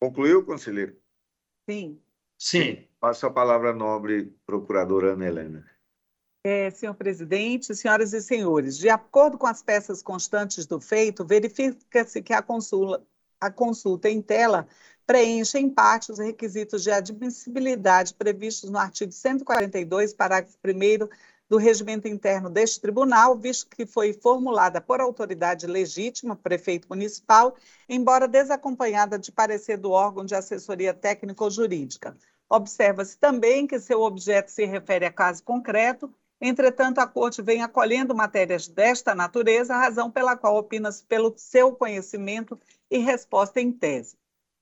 [0.00, 0.96] Concluiu, conselheiro?
[1.68, 2.00] Sim.
[2.38, 2.86] Sim.
[3.00, 5.70] Passo a palavra à nobre procuradora Ana Helena.
[6.44, 12.22] É, senhor presidente, senhoras e senhores, de acordo com as peças constantes do feito, verifica-se
[12.22, 13.04] que a consulta,
[13.40, 14.68] a consulta em tela
[15.04, 21.08] preenche em parte os requisitos de admissibilidade previstos no artigo 142, parágrafo 1
[21.48, 27.54] do regimento interno deste tribunal, visto que foi formulada por autoridade legítima, prefeito municipal,
[27.88, 32.16] embora desacompanhada de parecer do órgão de assessoria técnica ou jurídica.
[32.48, 38.14] Observa-se também que seu objeto se refere a caso concreto Entretanto, a Corte vem acolhendo
[38.14, 44.18] matérias desta natureza, razão pela qual opina-se pelo seu conhecimento e resposta em tese.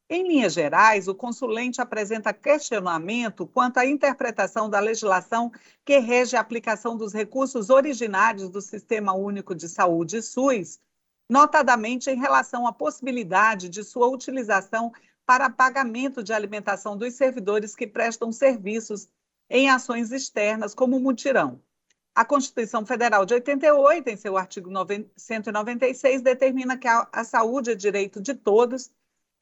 [0.09, 5.51] Em linhas gerais, o consulente apresenta questionamento quanto à interpretação da legislação
[5.83, 10.79] que rege a aplicação dos recursos originários do Sistema Único de Saúde, SUS,
[11.29, 14.93] notadamente em relação à possibilidade de sua utilização
[15.25, 19.09] para pagamento de alimentação dos servidores que prestam serviços
[19.48, 21.62] em ações externas, como mutirão.
[22.15, 24.71] A Constituição Federal de 88, em seu artigo
[25.17, 28.93] 196, determina que a saúde é direito de todos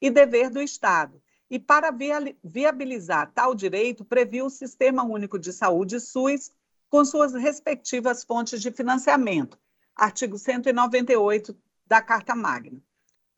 [0.03, 1.23] e dever do Estado.
[1.49, 1.95] E para
[2.43, 6.51] viabilizar tal direito, previu o Sistema Único de Saúde, SUS,
[6.91, 9.59] com suas respectivas fontes de financiamento.
[9.95, 12.83] Artigo 198 da Carta Magna.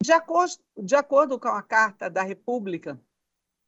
[0.02, 2.98] De acordo, de acordo com a Carta da República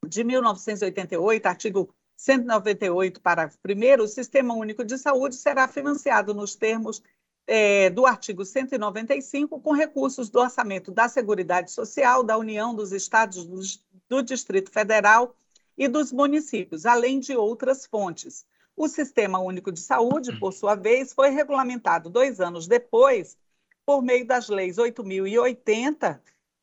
[0.07, 7.03] de 1988, artigo 198, parágrafo 1, o Sistema Único de Saúde será financiado nos termos
[7.47, 13.47] é, do artigo 195, com recursos do orçamento da Seguridade Social, da União dos Estados
[13.47, 13.61] do,
[14.09, 15.35] do Distrito Federal
[15.79, 18.45] e dos municípios, além de outras fontes.
[18.77, 23.39] O Sistema Único de Saúde, por sua vez, foi regulamentado dois anos depois,
[23.85, 26.19] por meio das leis 8.080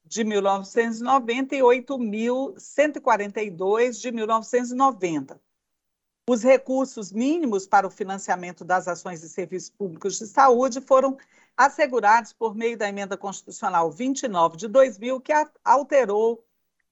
[0.05, 5.39] de 1990 e 8.142 de 1990.
[6.29, 11.17] Os recursos mínimos para o financiamento das ações e serviços públicos de saúde foram
[11.57, 15.33] assegurados por meio da Emenda Constitucional 29 de 2000, que
[15.65, 16.41] alterou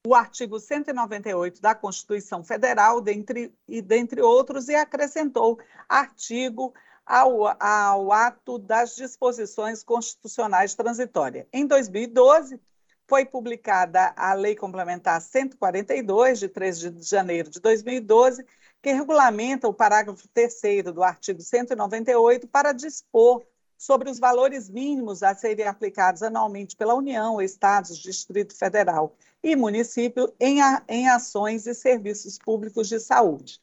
[0.06, 6.74] o artigo 198 da Constituição Federal, dentre, e dentre outros, e acrescentou artigo
[7.06, 11.48] ao, ao ato das disposições constitucionais transitórias.
[11.54, 12.60] Em 2012,
[13.08, 18.46] foi publicada a Lei Complementar 142, de 13 de janeiro de 2012,
[18.82, 23.44] que regulamenta o parágrafo 3 do artigo 198 para dispor
[23.78, 30.32] sobre os valores mínimos a serem aplicados anualmente pela União, Estados, Distrito Federal e município
[30.40, 33.60] em, a, em ações e serviços públicos de saúde.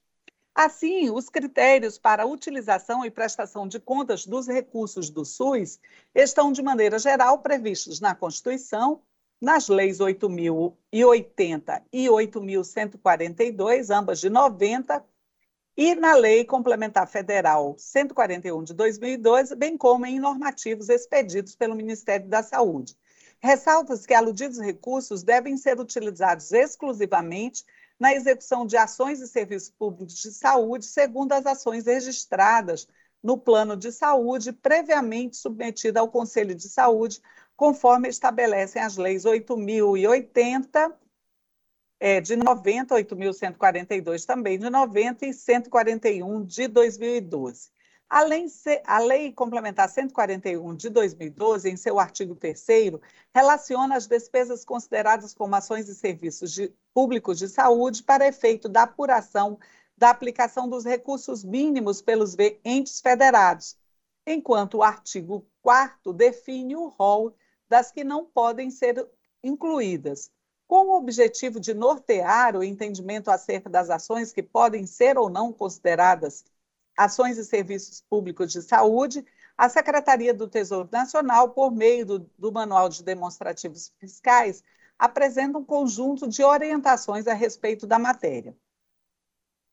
[0.55, 5.79] Assim, os critérios para utilização e prestação de contas dos recursos do SUS
[6.13, 9.01] estão, de maneira geral, previstos na Constituição,
[9.41, 15.05] nas leis 8.080 e 8.142, ambas de 90,
[15.77, 22.27] e na Lei Complementar Federal 141 de 2012, bem como em normativos expedidos pelo Ministério
[22.27, 22.97] da Saúde.
[23.41, 27.65] Ressalta-se que aludidos recursos devem ser utilizados exclusivamente
[27.99, 32.89] na execução de ações e serviços públicos de saúde, segundo as ações registradas
[33.23, 37.21] no plano de saúde, previamente submetida ao Conselho de Saúde,
[37.59, 40.95] conforme estabelecem as leis 8.080
[41.99, 47.69] é, de 90, 8.142 também de 90 e 141 de 2012.
[48.09, 48.47] Além
[48.87, 52.65] a Lei Complementar 141 de 2012, em seu artigo 3
[53.35, 58.85] relaciona as despesas consideradas como ações e serviços de, públicos de saúde para efeito da
[58.85, 59.59] apuração
[59.97, 63.77] da aplicação dos recursos mínimos pelos entes federados,
[64.25, 67.35] enquanto o artigo 4 define o rol
[67.69, 69.07] das que não podem ser
[69.43, 70.31] incluídas,
[70.67, 75.53] com o objetivo de nortear o entendimento acerca das ações que podem ser ou não
[75.53, 76.45] consideradas
[76.97, 79.25] ações e serviços públicos de saúde,
[79.57, 84.63] a Secretaria do Tesouro Nacional, por meio do, do Manual de Demonstrativos Fiscais,
[84.99, 88.57] apresenta um conjunto de orientações a respeito da matéria.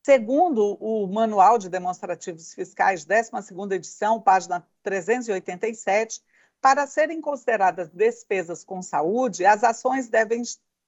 [0.06, 6.22] Segundo o Manual de Demonstrativos Fiscais, 12ª edição, página 387,
[6.62, 10.44] para serem consideradas despesas com saúde, as ações devem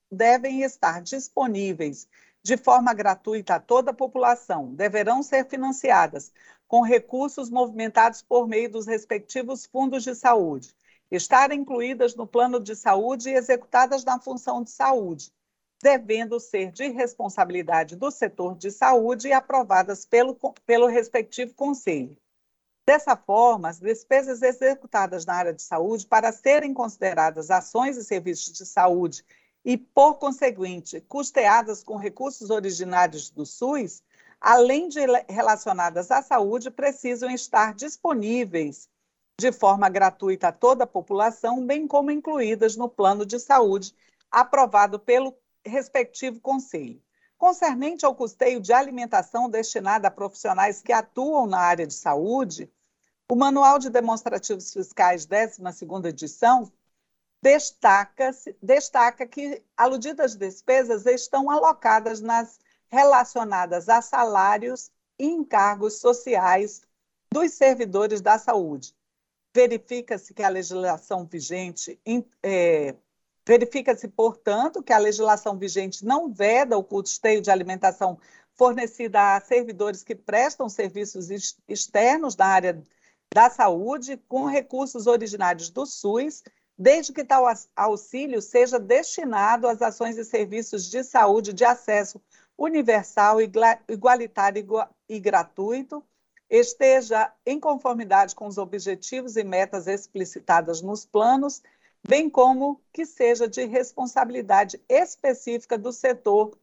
[0.10, 2.08] devem estar disponíveis
[2.42, 6.31] de forma gratuita a toda a população, deverão ser financiadas
[6.68, 10.74] com recursos movimentados por meio dos respectivos fundos de saúde,
[11.12, 15.31] estar incluídas no plano de saúde e executadas na função de saúde,
[15.81, 20.36] devendo ser de responsabilidade do setor de saúde e aprovadas pelo,
[20.66, 22.18] pelo respectivo conselho.
[22.88, 28.54] Dessa forma, as despesas executadas na área de saúde, para serem consideradas ações e serviços
[28.54, 29.25] de saúde
[29.66, 34.01] e, por conseguinte, custeadas com recursos originários do SUS,
[34.39, 38.88] além de relacionadas à saúde, precisam estar disponíveis
[39.38, 43.94] de forma gratuita a toda a população, bem como incluídas no plano de saúde
[44.31, 47.04] aprovado pelo respectivo conselho.
[47.38, 52.72] Concernente ao custeio de alimentação destinada a profissionais que atuam na área de saúde,
[53.30, 56.72] o Manual de Demonstrativos Fiscais, 12ª edição,
[57.42, 58.32] destaca,
[58.62, 66.82] destaca que aludidas despesas estão alocadas nas relacionadas a salários e encargos sociais
[67.34, 68.96] dos servidores da saúde.
[69.54, 72.00] Verifica-se que a legislação vigente
[72.42, 72.96] é,
[73.48, 78.20] Verifica-se, portanto, que a legislação vigente não veda o custeio de alimentação
[78.56, 81.30] fornecida a servidores que prestam serviços
[81.66, 82.84] externos da área
[83.34, 86.44] da saúde com recursos originários do SUS,
[86.78, 87.46] desde que tal
[87.76, 92.22] auxílio seja destinado às ações e serviços de saúde de acesso
[92.58, 93.38] universal,
[93.88, 94.66] igualitário
[95.08, 96.04] e gratuito,
[96.50, 101.62] esteja em conformidade com os objetivos e metas explicitadas nos planos
[102.08, 106.58] bem como que seja de responsabilidade específica do setor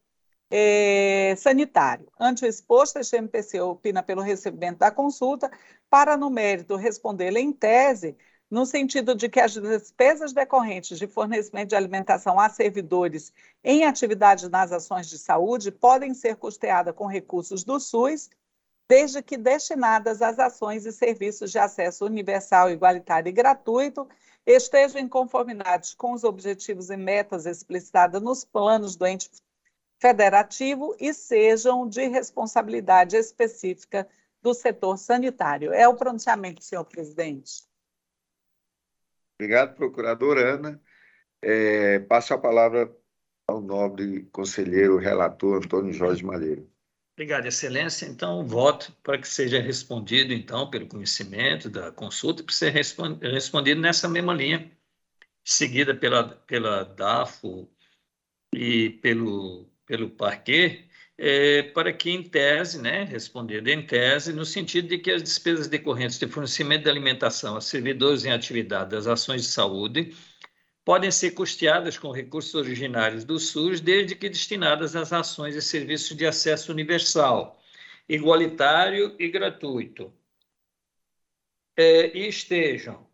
[0.50, 2.06] é, sanitário.
[2.18, 5.50] Ante o exposto, este MPC opina pelo recebimento da consulta
[5.90, 8.16] para, no mérito, responder em tese,
[8.50, 13.32] no sentido de que as despesas decorrentes de fornecimento de alimentação a servidores
[13.64, 18.30] em atividades nas ações de saúde podem ser custeadas com recursos do SUS,
[18.88, 24.06] desde que destinadas às ações e serviços de acesso universal, igualitário e gratuito
[24.46, 29.30] estejam em conformidade com os objetivos e metas explicitadas nos planos do ente
[29.98, 34.08] federativo e sejam de responsabilidade específica
[34.42, 35.72] do setor sanitário.
[35.72, 37.64] É o pronunciamento, senhor presidente.
[39.40, 40.80] Obrigado, procuradora Ana.
[41.42, 42.94] É, passo a palavra
[43.46, 46.70] ao nobre conselheiro relator Antônio Jorge Malheiro.
[47.14, 48.06] Obrigado, Excelência.
[48.06, 54.08] Então, voto para que seja respondido, então, pelo conhecimento da consulta, para ser respondido nessa
[54.08, 54.70] mesma linha,
[55.44, 57.70] seguida pela, pela DAFO
[58.52, 64.88] e pelo, pelo Parquet, é, para que, em tese, né, responder em tese, no sentido
[64.88, 69.42] de que as despesas decorrentes de fornecimento de alimentação a servidores em atividade das ações
[69.42, 70.14] de saúde
[70.84, 76.16] podem ser custeadas com recursos originários do SUS, desde que destinadas às ações e serviços
[76.16, 77.58] de acesso universal,
[78.08, 80.12] igualitário e gratuito,
[81.76, 83.06] é, e estejam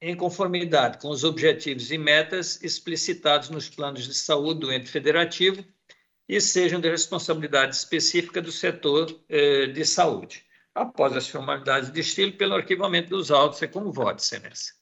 [0.00, 5.64] em conformidade com os objetivos e metas explicitados nos planos de saúde do ente federativo
[6.28, 10.44] e sejam de responsabilidade específica do setor é, de saúde.
[10.74, 14.74] Após as formalidades de estilo, pelo arquivamento dos autos, é como voto, excelência.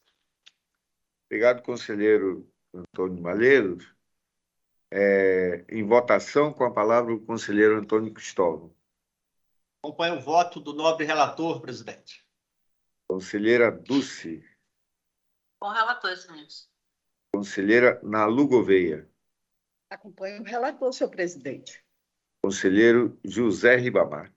[1.26, 3.87] Obrigado, conselheiro Antônio Malheiros.
[4.90, 8.75] É, em votação, com a palavra o conselheiro Antônio Cristóvão.
[9.82, 12.25] Acompanho o voto do nobre relator, presidente.
[13.08, 14.43] Conselheira Dulce.
[15.64, 16.69] Com relator, excelência.
[17.34, 19.08] Conselheira Nalu Gouveia.
[19.88, 21.82] Acompanho o relator, senhor presidente.
[22.44, 24.31] Conselheiro José Ribamar.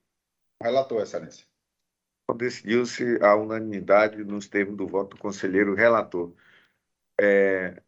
[0.63, 1.45] Relator, excelência.
[2.23, 6.33] Então, decidiu-se a unanimidade nos termos do voto do conselheiro relator
[7.19, 7.83] é,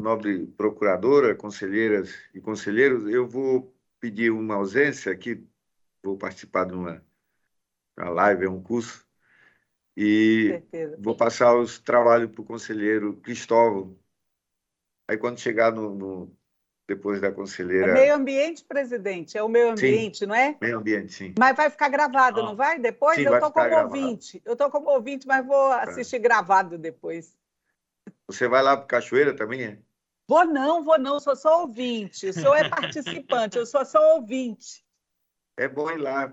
[0.00, 3.70] nobre procuradora, conselheiras e conselheiros, eu vou
[4.00, 5.46] pedir uma ausência aqui,
[6.02, 7.04] vou participar de uma,
[7.98, 9.06] uma live, é um curso,
[10.00, 10.62] e
[11.00, 13.98] vou passar os trabalhos para o conselheiro Cristóvão.
[15.08, 16.36] Aí quando chegar no, no,
[16.86, 17.88] depois da conselheira.
[17.88, 20.56] É meio ambiente, presidente, é o meio ambiente, sim, não é?
[20.60, 21.34] Meio ambiente, sim.
[21.36, 22.44] Mas vai ficar gravado, ah.
[22.44, 22.78] não vai?
[22.78, 23.88] Depois sim, eu estou como gravado.
[23.88, 24.40] ouvinte.
[24.44, 25.82] Eu estou como ouvinte, mas vou tá.
[25.82, 27.36] assistir gravado depois.
[28.28, 29.78] Você vai lá para Cachoeira também, é?
[30.28, 32.28] Vou não, vou não, sou só ouvinte.
[32.28, 34.84] O senhor é participante, eu sou só ouvinte.
[35.56, 36.32] É bom ir lá.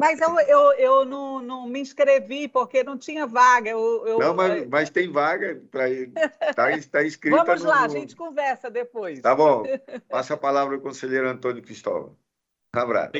[0.00, 3.70] Mas eu, eu, eu não, não me inscrevi porque não tinha vaga.
[3.70, 4.18] Eu, eu...
[4.18, 6.12] Não, mas, mas tem vaga para ir.
[6.42, 7.44] Está tá inscrita.
[7.44, 7.68] Vamos no...
[7.68, 9.20] lá, a gente conversa depois.
[9.20, 9.62] Tá bom.
[10.08, 12.16] Passa a palavra ao conselheiro Antônio Cristóvão.
[12.74, 13.12] Um abraço.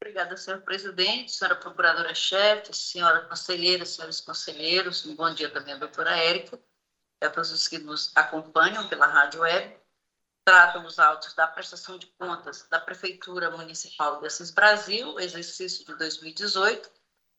[0.00, 6.16] Obrigada, senhor presidente, senhora procuradora-chefe, senhora conselheira, senhores conselheiros, um bom dia também à doutora
[6.16, 6.58] Érica,
[7.20, 9.76] a todos os que nos acompanham pela rádio web
[10.46, 15.96] tratam os autos da prestação de contas da Prefeitura Municipal de Assis Brasil, exercício de
[15.96, 16.88] 2018,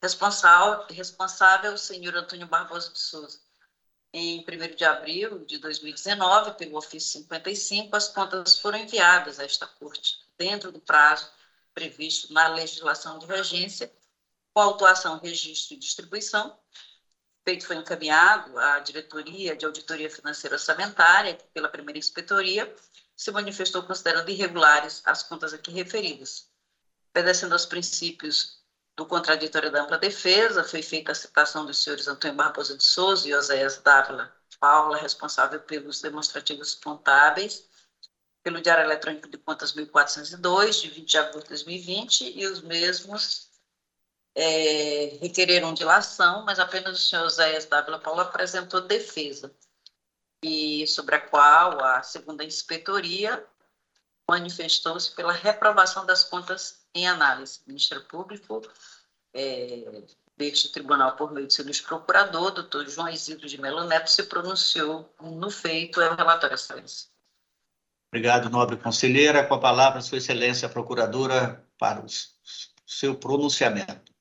[0.03, 3.39] responsável, responsável o senhor Antônio Barbosa de Souza.
[4.19, 9.67] Em 1 de abril de 2019, pelo ofício 55, as contas foram enviadas a esta
[9.67, 11.29] corte, dentro do prazo
[11.71, 13.93] previsto na legislação de regência,
[14.51, 16.57] com autuação, registro e distribuição.
[17.45, 22.75] Feito foi encaminhado à Diretoria de Auditoria Financeira Orçamentária, pela primeira inspetoria,
[23.15, 26.49] se manifestou considerando irregulares as contas aqui referidas.
[27.11, 28.56] Obedecendo aos princípios
[28.97, 33.29] do contraditório da ampla defesa, foi feita a citação dos senhores Antônio Barbosa de Souza
[33.29, 37.63] e Oséias Dávila Paula, responsável pelos demonstrativos contábeis,
[38.41, 43.51] pelo Diário Eletrônico de Contas 1402, de 20 de agosto de 2020, e os mesmos
[44.33, 49.55] é, requereram dilação, mas apenas o senhor Oséias Dávila Paula apresentou defesa,
[50.41, 53.45] e sobre a qual a segunda inspetoria
[54.27, 57.59] manifestou-se pela reprovação das contas em análise.
[57.65, 58.61] O Ministério Público,
[59.33, 60.03] é,
[60.35, 65.13] deste tribunal, por meio do seu procurador, doutor João Isidro de Melo Neto, se pronunciou
[65.21, 67.07] no feito, é o relatório, excelência.
[68.11, 69.45] Obrigado, nobre conselheira.
[69.45, 72.07] Com a palavra, Sua Excelência, a Procuradora, para o
[72.85, 74.11] seu pronunciamento.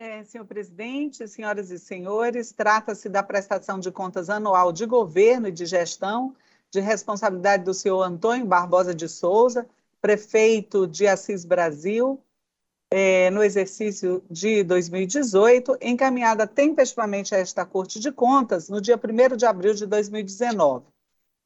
[0.00, 5.52] É, senhor presidente, senhoras e senhores, trata-se da prestação de contas anual de governo e
[5.52, 6.36] de gestão
[6.70, 9.66] de responsabilidade do senhor Antônio Barbosa de Souza,
[10.00, 12.22] prefeito de Assis Brasil,
[12.90, 19.36] é, no exercício de 2018, encaminhada tempestivamente a esta Corte de Contas no dia 1
[19.36, 20.86] de abril de 2019.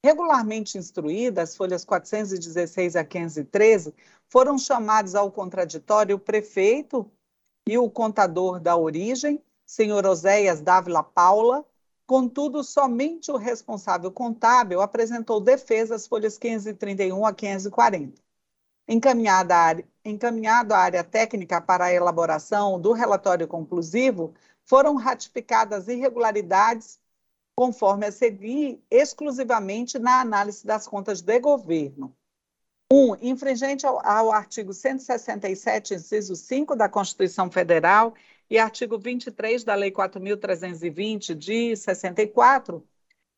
[0.05, 3.95] Regularmente instruídas, as folhas 416 a 513,
[4.29, 7.11] foram chamados ao contraditório o prefeito
[7.69, 11.65] e o contador da origem, senhor Oséias Dávila Paula,
[12.13, 18.22] Contudo, somente o responsável contábil apresentou defesa às folhas 531 a 540.
[18.93, 24.35] Encaminhada à área, encaminhado à área técnica para a elaboração do relatório conclusivo,
[24.67, 27.01] foram ratificadas irregularidades
[27.57, 32.15] conforme a seguir exclusivamente na análise das contas de governo.
[32.93, 32.95] 1.
[32.95, 38.13] Um, infringente ao, ao artigo 167, inciso 5 da Constituição Federal
[38.51, 42.87] e artigo 23 da Lei 4.320, de 64,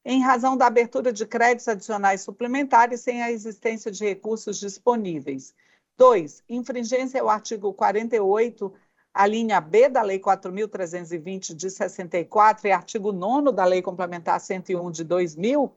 [0.05, 5.55] em razão da abertura de créditos adicionais suplementares sem a existência de recursos disponíveis.
[5.97, 6.43] 2.
[6.49, 8.73] Infringência ao artigo 48,
[9.13, 14.91] a linha B da Lei 4.320, de 64, e artigo 9 da Lei Complementar 101,
[14.91, 15.73] de 2000,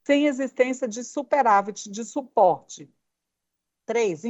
[0.04, 2.90] sem existência de superávit de suporte.
[3.86, 4.24] 3.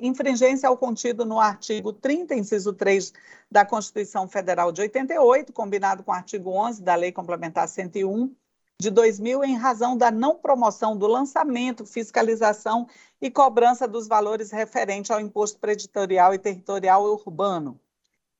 [0.00, 3.12] Infringência ao contido no artigo 30, inciso 3
[3.50, 8.34] da Constituição Federal de 88, combinado com o artigo 11 da Lei Complementar 101
[8.80, 12.86] de 2000, em razão da não promoção do lançamento, fiscalização
[13.20, 17.80] e cobrança dos valores referentes ao imposto preditorial e territorial urbano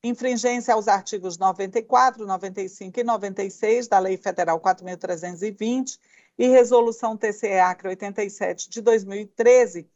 [0.03, 5.99] infringência aos artigos 94, 95 e 96 da Lei Federal 4.320
[6.37, 9.89] e Resolução TCE-ACRE 87 de 2013,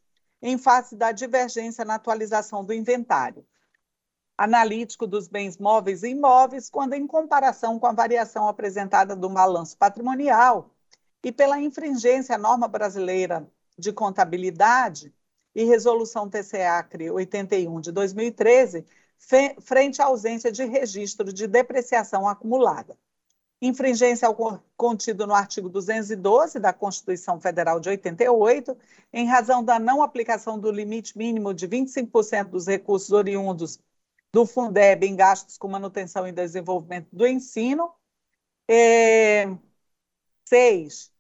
[0.43, 3.43] em face da divergência na atualização do inventário
[4.37, 9.77] analítico dos bens móveis e imóveis, quando em comparação com a variação apresentada do balanço
[9.77, 10.69] patrimonial
[11.23, 15.13] e pela infringência à norma brasileira de contabilidade
[15.55, 18.85] e resolução TCE-ACRE 81 de 2013,
[19.61, 22.97] frente à ausência de registro de depreciação acumulada.
[23.65, 24.35] Infringência ao
[24.75, 28.77] contido no artigo 212 da Constituição Federal de 88,
[29.13, 33.79] em razão da não aplicação do limite mínimo de 25% dos recursos oriundos
[34.33, 37.89] do Fundeb em gastos com manutenção e desenvolvimento do ensino.
[38.69, 39.47] É,
[40.45, 41.12] seis,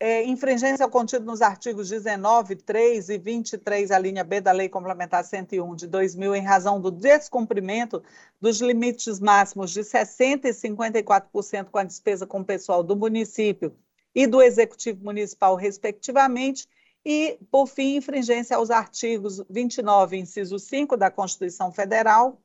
[0.00, 4.68] é, infringência ao contido nos artigos 19, 3 e 23, a linha B da Lei
[4.68, 8.02] Complementar 101 de 2000, em razão do descumprimento
[8.40, 13.74] dos limites máximos de 60% e 54% com a despesa com o pessoal do município
[14.14, 16.68] e do Executivo Municipal, respectivamente,
[17.04, 22.40] e, por fim, infringência aos artigos 29, inciso 5 da Constituição Federal,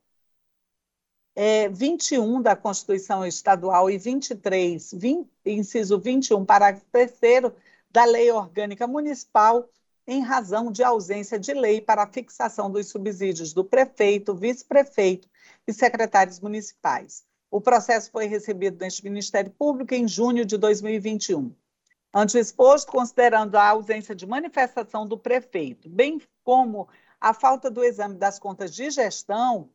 [1.34, 7.52] é, 21 da Constituição Estadual e 23, 20, inciso 21, parágrafo 3
[7.90, 9.68] da Lei Orgânica Municipal,
[10.06, 15.28] em razão de ausência de lei para a fixação dos subsídios do prefeito, vice-prefeito
[15.66, 17.24] e secretários municipais.
[17.50, 21.54] O processo foi recebido neste Ministério Público em junho de 2021.
[22.12, 26.88] Ante o exposto, considerando a ausência de manifestação do prefeito, bem como
[27.20, 29.70] a falta do exame das contas de gestão,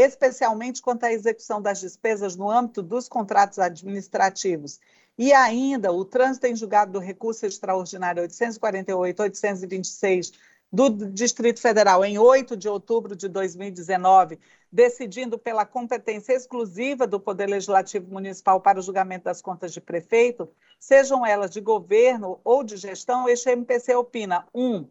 [0.00, 4.78] especialmente quanto à execução das despesas no âmbito dos contratos administrativos.
[5.18, 10.32] E ainda o trânsito em julgado do recurso extraordinário 848-826
[10.70, 14.38] do Distrito Federal em 8 de outubro de 2019,
[14.70, 20.48] decidindo pela competência exclusiva do Poder Legislativo Municipal para o julgamento das contas de prefeito,
[20.78, 24.76] sejam elas de governo ou de gestão, este MPC opina: 1.
[24.76, 24.88] Um,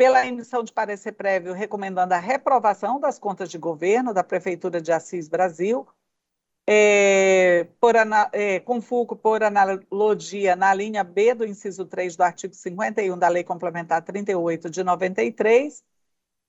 [0.00, 4.90] pela emissão de parecer prévio recomendando a reprovação das contas de governo da Prefeitura de
[4.90, 5.86] Assis Brasil,
[6.66, 7.94] é, por,
[8.32, 8.60] é,
[9.22, 14.70] por analogia na linha B do inciso 3 do artigo 51 da Lei Complementar 38
[14.70, 15.84] de 93,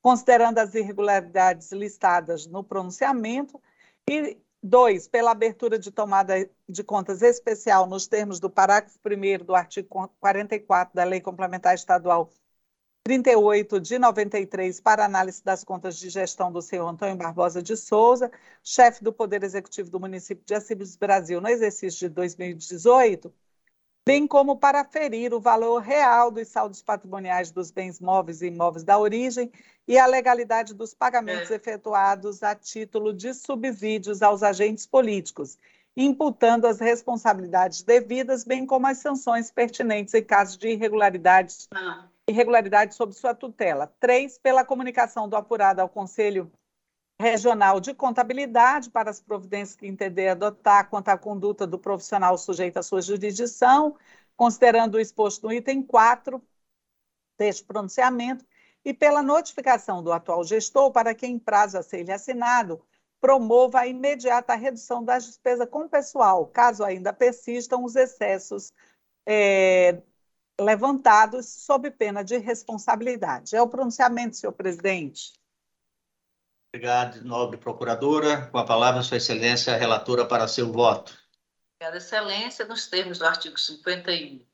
[0.01, 3.61] considerando as irregularidades listadas no pronunciamento,
[4.09, 9.53] e dois, pela abertura de tomada de contas especial nos termos do parágrafo 1 do
[9.53, 12.29] artigo 44 da Lei Complementar Estadual
[13.03, 18.31] 38 de 93 para análise das contas de gestão do senhor Antônio Barbosa de Souza,
[18.63, 23.33] chefe do Poder Executivo do município de Assis Brasil no exercício de 2018,
[24.07, 28.83] bem como para aferir o valor real dos saldos patrimoniais dos bens móveis e imóveis
[28.83, 29.51] da origem
[29.87, 31.55] e a legalidade dos pagamentos é.
[31.55, 35.57] efetuados a título de subsídios aos agentes políticos,
[35.97, 42.95] imputando as responsabilidades devidas, bem como as sanções pertinentes em caso de irregularidades ah irregularidade
[42.95, 43.87] sob sua tutela.
[43.99, 46.51] Três, pela comunicação do apurado ao Conselho
[47.19, 52.77] Regional de Contabilidade para as providências que entender adotar quanto à conduta do profissional sujeito
[52.77, 53.95] à sua jurisdição,
[54.35, 56.41] considerando o exposto no item 4
[57.37, 58.43] deste pronunciamento,
[58.83, 62.83] e pela notificação do atual gestor para que, em prazo a ser assinado,
[63.19, 68.73] promova a imediata redução das despesas com pessoal, caso ainda persistam os excessos
[69.27, 70.01] é,
[70.59, 73.55] levantados sob pena de responsabilidade.
[73.55, 75.33] É o pronunciamento, senhor presidente.
[76.73, 78.47] Obrigado, nobre procuradora.
[78.47, 81.17] Com a palavra, Sua Excelência, a relatora para seu voto.
[81.75, 82.65] Obrigada, Excelência.
[82.65, 84.45] Nos termos do artigo 51,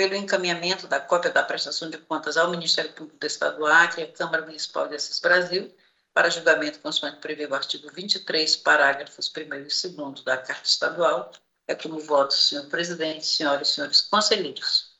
[0.00, 4.00] pelo encaminhamento da cópia da prestação de contas ao Ministério Público do Estado do Acre
[4.00, 5.70] e à Câmara Municipal de Assis Brasil,
[6.14, 11.30] para julgamento consoante prevê o artigo 23, parágrafos 1 e 2 da Carta Estadual.
[11.68, 14.98] É como voto, senhor presidente, senhoras e senhores conselheiros.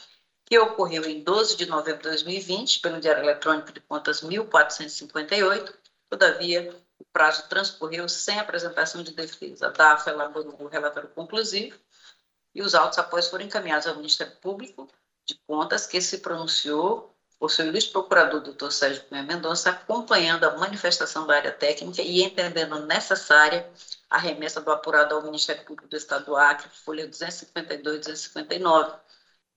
[0.45, 5.73] que ocorreu em 12 de novembro de 2020, pelo Diário Eletrônico de Contas 1458,
[6.07, 9.67] todavia, o prazo transcorreu sem apresentação de defesa.
[9.67, 11.79] A DAF elaborou o relatório conclusivo
[12.53, 14.87] e os autos após foram encaminhados ao Ministério Público
[15.25, 17.10] de Contas, que se pronunciou
[17.41, 22.21] por seu ilustre procurador, doutor Sérgio Cunha Mendonça, acompanhando a manifestação da área técnica e
[22.21, 23.67] entendendo necessária
[24.07, 28.93] a remessa do apurado ao Ministério Público do Estado do Acre, folha 252 e 259,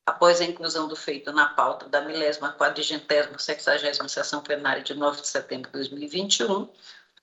[0.06, 5.20] após a inclusão do feito na pauta da milésima quadrigentésima sexagésima sessão plenária de 9
[5.20, 6.66] de setembro de 2021,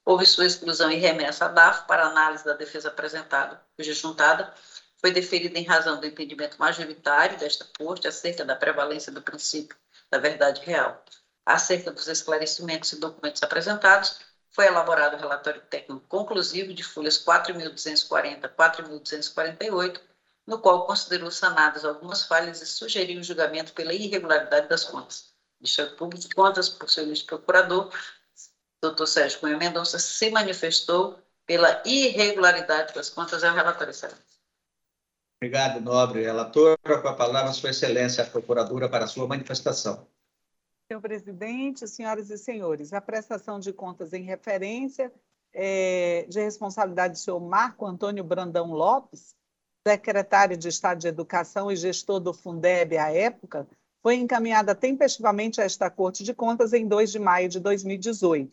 [0.05, 4.53] houve sua exclusão e remessa à DAF para análise da defesa apresentada, cuja juntada.
[4.97, 9.75] Foi deferida em razão do entendimento majoritário desta Corte acerca da prevalência do princípio
[10.11, 11.03] da verdade real.
[11.45, 14.19] Acerca dos esclarecimentos e documentos apresentados,
[14.51, 20.01] foi elaborado o relatório técnico conclusivo de folhas 4.240 a 4.248,
[20.45, 25.31] no qual considerou sanadas algumas falhas e sugeriu o julgamento pela irregularidade das contas.
[25.59, 27.93] Ministério Público de Contas, por seu procurador,
[28.81, 33.43] doutor Sérgio Cunha Mendonça se manifestou pela irregularidade das contas.
[33.43, 34.30] É o relatório, excelência.
[35.43, 36.77] Obrigado, nobre relator.
[36.83, 40.05] Com a palavra, Sua Excelência, a Procuradora, para a sua manifestação.
[40.87, 45.11] Senhor presidente, senhoras e senhores, a prestação de contas em referência
[45.51, 49.33] é, de responsabilidade do senhor Marco Antônio Brandão Lopes,
[49.87, 53.67] secretário de Estado de Educação e gestor do Fundeb à época,
[54.03, 58.51] foi encaminhada tempestivamente a esta Corte de Contas em 2 de maio de 2018.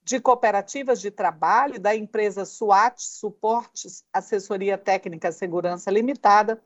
[0.04, 6.62] de cooperativas de trabalho da empresa SUAT, Suportes Assessoria Técnica Segurança Limitada,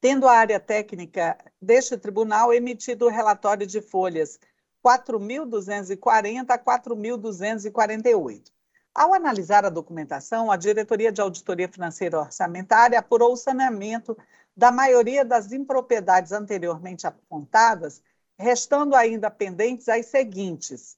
[0.00, 4.38] tendo a área técnica deste tribunal emitido o relatório de folhas
[4.84, 8.53] 4.240 a 4.248.
[8.94, 14.16] Ao analisar a documentação, a Diretoria de Auditoria Financeira Orçamentária apurou o saneamento
[14.56, 18.00] da maioria das impropriedades anteriormente apontadas,
[18.38, 20.96] restando ainda pendentes as seguintes: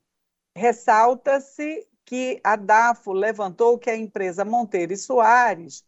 [0.56, 5.86] ressalta-se que a DAFO levantou que a empresa Monteiro e Soares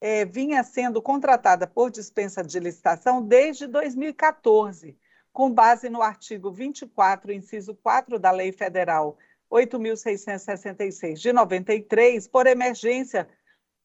[0.00, 4.96] é, vinha sendo contratada por dispensa de licitação desde 2014,
[5.36, 9.18] com base no artigo 24, inciso 4 da Lei Federal
[9.52, 13.28] 8.666 de 93, por emergência,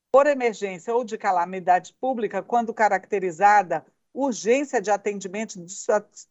[0.09, 5.59] por emergência ou de calamidade pública, quando caracterizada urgência de atendimento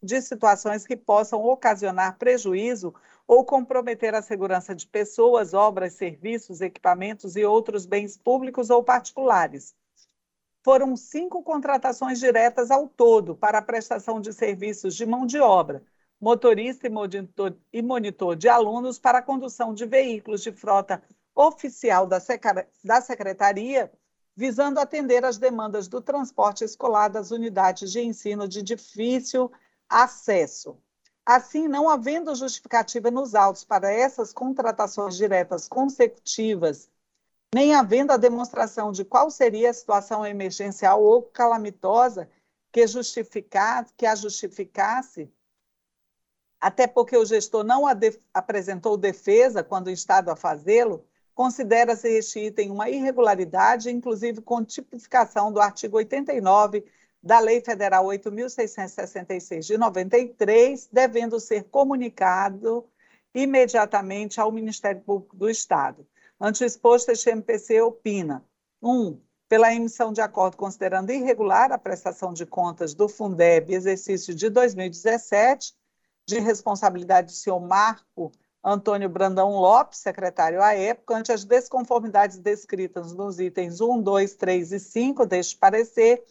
[0.02, 2.94] de situações que possam ocasionar prejuízo
[3.26, 9.74] ou comprometer a segurança de pessoas, obras, serviços, equipamentos e outros bens públicos ou particulares
[10.62, 15.82] foram cinco contratações diretas ao todo para a prestação de serviços de mão de obra,
[16.20, 21.02] motorista e monitor, e monitor de alunos para a condução de veículos de frota
[21.34, 22.18] oficial da,
[22.84, 23.90] da Secretaria,
[24.36, 29.50] visando atender às demandas do transporte escolar das unidades de ensino de difícil
[29.88, 30.76] acesso.
[31.24, 36.88] Assim, não havendo justificativa nos autos para essas contratações diretas consecutivas
[37.54, 42.28] nem havendo a demonstração de qual seria a situação emergencial ou calamitosa
[42.70, 45.28] que, justificasse, que a justificasse,
[46.60, 47.84] até porque o gestor não
[48.32, 55.60] apresentou defesa quando instado a fazê-lo, considera-se este item uma irregularidade, inclusive com tipificação do
[55.60, 56.84] artigo 89
[57.22, 62.86] da Lei Federal 8.666 de 93, devendo ser comunicado
[63.34, 66.06] imediatamente ao Ministério Público do Estado.
[66.40, 68.42] Ante exposto, este MPC opina:
[68.80, 68.90] 1.
[68.90, 74.48] Um, pela emissão de acordo considerando irregular a prestação de contas do Fundeb exercício de
[74.48, 75.74] 2017,
[76.26, 78.32] de responsabilidade do senhor Marco
[78.64, 84.72] Antônio Brandão Lopes, secretário à época, ante as desconformidades descritas nos itens 1, 2, 3
[84.72, 86.24] e 5 deste parecer,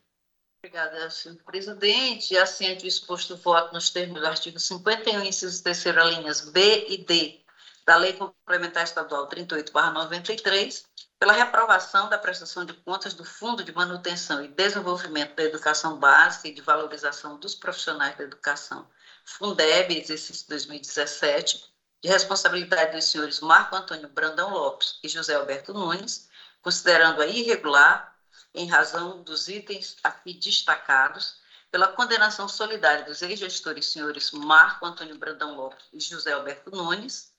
[0.68, 2.36] Obrigada, senhor presidente.
[2.36, 7.40] Assente o exposto voto nos termos do artigo 51, inciso 3 linhas B e D
[7.86, 10.84] da Lei Complementar Estadual 38/93,
[11.18, 16.48] pela reprovação da prestação de contas do Fundo de Manutenção e Desenvolvimento da Educação Básica
[16.48, 18.86] e de Valorização dos Profissionais da Educação,
[19.24, 21.64] Fundeb, exercício 2017,
[22.02, 26.28] de responsabilidade dos senhores Marco Antônio Brandão Lopes e José Alberto Nunes,
[26.60, 28.07] considerando-a irregular
[28.54, 35.54] em razão dos itens aqui destacados, pela condenação solidária dos ex-gestores senhores Marco Antônio Brandão
[35.54, 37.30] Lopes e José Alberto Nunes,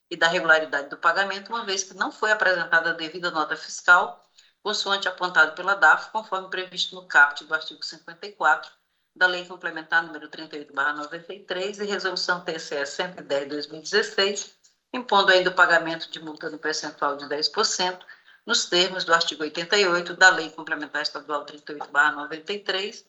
[0.10, 4.24] e da regularidade do pagamento, uma vez que não foi apresentada a devida nota fiscal
[4.68, 8.70] consoante apontado pela DAF, conforme previsto no caput do artigo 54
[9.16, 14.50] da Lei Complementar número 38/93 e Resolução TCE 110/2016,
[14.92, 18.06] impondo ainda o pagamento de multa no percentual de 10%
[18.46, 23.06] nos termos do artigo 88 da Lei Complementar Estadual 38/93,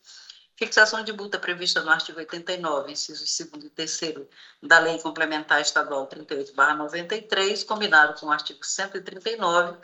[0.55, 4.01] fixação de multa prevista no artigo 89, incisos 2 e 3
[4.63, 9.77] da Lei Complementar Estadual 38/93, combinado com o artigo 139,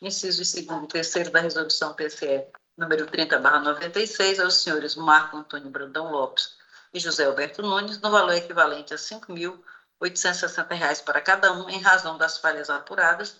[0.00, 6.56] incisos 2 e 3 da Resolução PCE número 30/96 aos senhores Marco Antônio Brandão Lopes
[6.94, 12.16] e José Alberto Nunes, no valor equivalente a R$ 5.860 para cada um, em razão
[12.16, 13.36] das falhas apuradas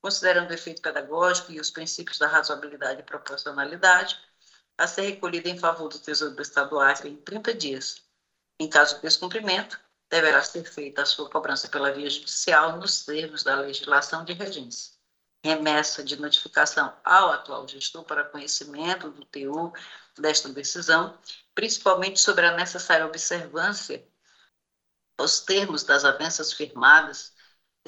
[0.00, 4.18] considerando o efeito pedagógico e os princípios da razoabilidade e proporcionalidade,
[4.76, 8.02] a ser recolhida em favor do Tesouro do Estado do Acre em 30 dias.
[8.60, 13.42] Em caso de descumprimento, deverá ser feita a sua cobrança pela via judicial nos termos
[13.42, 14.97] da legislação de regência.
[15.44, 19.72] Remessa de notificação ao atual gestor para conhecimento do TU
[20.18, 21.16] desta decisão,
[21.54, 24.04] principalmente sobre a necessária observância
[25.16, 27.32] aos termos das avanças firmadas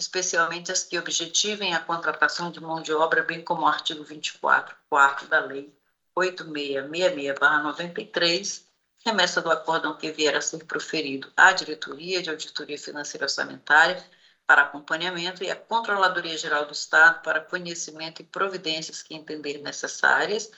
[0.00, 4.74] especialmente as que objetivem a contratação de mão de obra, bem como o artigo 24,
[4.88, 5.78] 4 da Lei
[6.16, 8.64] 8666-93,
[9.04, 14.02] remessa do acórdão que vier a ser proferido à Diretoria de Auditoria Financeira Orçamentária
[14.50, 20.50] para acompanhamento e à Controladoria Geral do Estado para conhecimento e providências que entender necessárias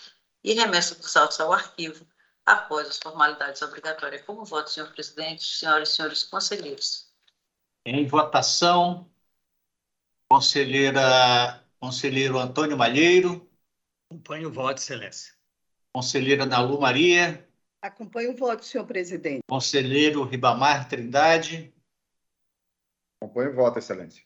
[0.42, 2.06] e remessa dos autos ao arquivo
[2.46, 4.22] após as formalidades obrigatórias.
[4.22, 7.12] Como voto, senhor presidente, senhoras e senhores conselheiros.
[7.84, 9.10] Em votação,
[10.26, 13.46] Conselheira, conselheiro Antônio Malheiro.
[14.08, 15.34] Acompanho o voto, excelência.
[15.92, 17.46] Conselheira Nalu Maria.
[17.82, 19.42] Acompanho o voto, senhor presidente.
[19.46, 21.74] Conselheiro Ribamar Trindade.
[23.22, 24.24] Acompanho o voto, excelência.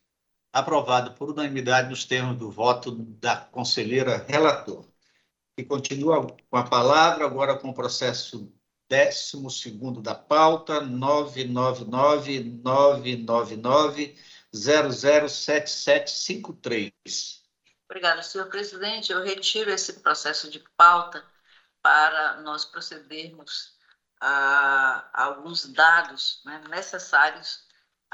[0.50, 4.88] Aprovado por unanimidade nos termos do voto da conselheira relator.
[5.58, 8.50] E continua com a palavra agora com o processo
[8.88, 14.16] 12 da pauta, 999 999
[14.54, 17.42] 007753.
[17.84, 19.12] Obrigada, senhor presidente.
[19.12, 21.22] Eu retiro esse processo de pauta
[21.82, 23.76] para nós procedermos
[24.18, 27.65] a, a alguns dados né, necessários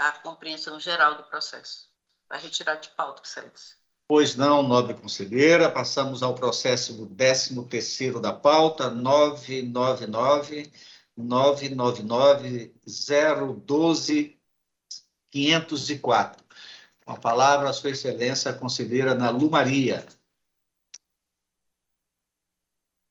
[0.08, 1.90] à compreensão geral do processo.
[2.28, 3.76] Para retirar de pauta, excelência.
[4.08, 5.70] Pois não, nobre conselheira.
[5.70, 10.70] Passamos ao processo do 13º da pauta, 999
[11.16, 12.74] 999
[13.64, 14.38] 012
[15.30, 16.44] 504.
[17.04, 20.04] Com a palavra, a Sua Excelência, a conselheira Nalu Maria.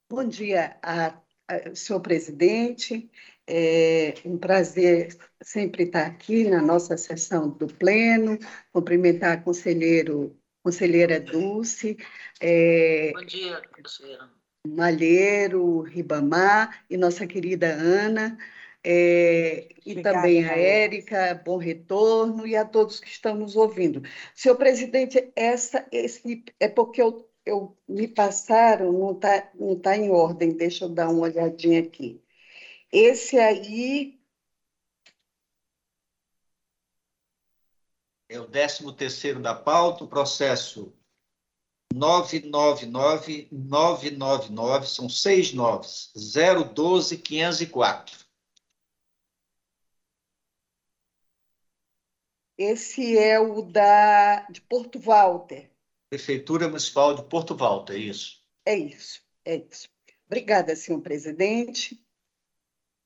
[0.09, 3.09] Bom dia, a, a, senhor presidente.
[3.47, 8.37] É um prazer sempre estar aqui na nossa sessão do Pleno,
[8.71, 11.97] cumprimentar a conselheiro, conselheira Dulce.
[12.39, 14.29] É, Bom dia, conselheira.
[14.67, 18.37] Malheiro, Ribamar e nossa querida Ana
[18.83, 24.01] é, e Obrigada, também a Érica, bom retorno, e a todos que estão nos ouvindo.
[24.35, 30.09] Senhor presidente, essa, esse, é porque eu, eu me passaram, não está não tá em
[30.09, 32.21] ordem, deixa eu dar uma olhadinha aqui.
[32.91, 34.19] Esse aí.
[38.27, 40.91] É o 13 terceiro da pauta, o processo
[41.93, 46.11] 999-999, são seis noves,
[46.73, 48.25] 012 504.
[52.57, 55.71] Esse é o da, de Porto Walter.
[56.09, 58.43] Prefeitura Municipal de Porto Walter, é isso?
[58.65, 59.89] É isso, é isso.
[60.27, 61.99] Obrigada, senhor presidente.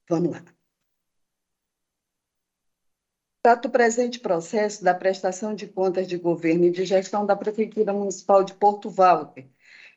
[0.10, 0.44] Vamos lá.
[3.42, 7.94] Trata o presente processo da prestação de contas de governo e de gestão da Prefeitura
[7.94, 9.48] Municipal de Porto Walter,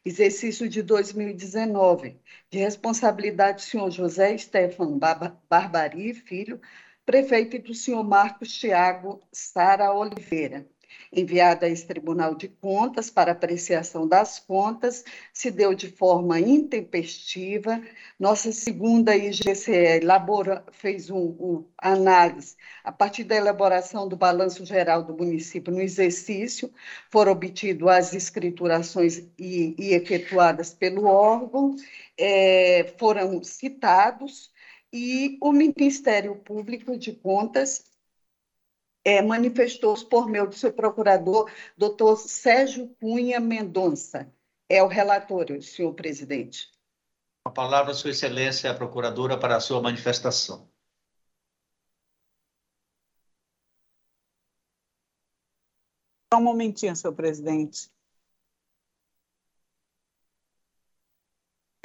[0.05, 4.99] exercício de 2019, de responsabilidade do senhor José Stefan
[5.49, 6.61] Barbari, filho,
[7.07, 10.69] prefeito e do senhor Marcos Tiago Sara Oliveira
[11.13, 17.81] enviada a esse Tribunal de Contas para apreciação das contas, se deu de forma intempestiva.
[18.19, 25.03] Nossa segunda IGCE elabora, fez um, um análise a partir da elaboração do balanço geral
[25.03, 26.73] do município no exercício,
[27.11, 31.77] foram obtidas as escriturações e, e efetuadas pelo órgão,
[32.17, 34.51] é, foram citados
[34.93, 37.85] e o Ministério Público de Contas
[39.09, 44.31] é, manifestou-se por meio do seu procurador, doutor Sérgio Cunha Mendonça.
[44.69, 46.71] É o relatório, senhor presidente.
[47.43, 50.69] A palavra, Sua Excelência, a procuradora, para a sua manifestação.
[56.31, 57.91] Só um momentinho, senhor presidente.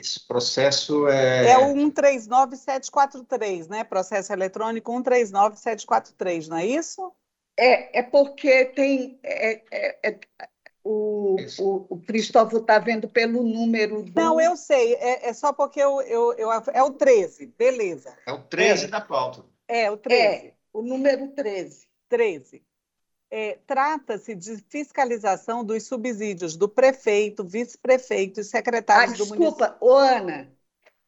[0.04, 1.52] Esse processo é.
[1.52, 3.86] É o 139743, né?
[3.86, 7.14] Processo eletrônico 139743, não é isso?
[7.58, 9.18] É, é porque tem.
[9.24, 10.20] É, é, é,
[10.84, 14.12] o, o, o Cristóvão está vendo pelo número do...
[14.14, 18.14] Não, eu sei, é, é só porque eu, eu, eu, é o 13, beleza.
[18.28, 18.88] É o 13 é.
[18.90, 19.46] da pauta.
[19.66, 20.22] É, o 13.
[20.22, 21.88] É, o número 13.
[22.10, 22.62] 13.
[23.36, 29.50] É, Trata-se de fiscalização dos subsídios do prefeito, vice-prefeito e secretários ah, do município.
[29.50, 30.52] Desculpa, Ana,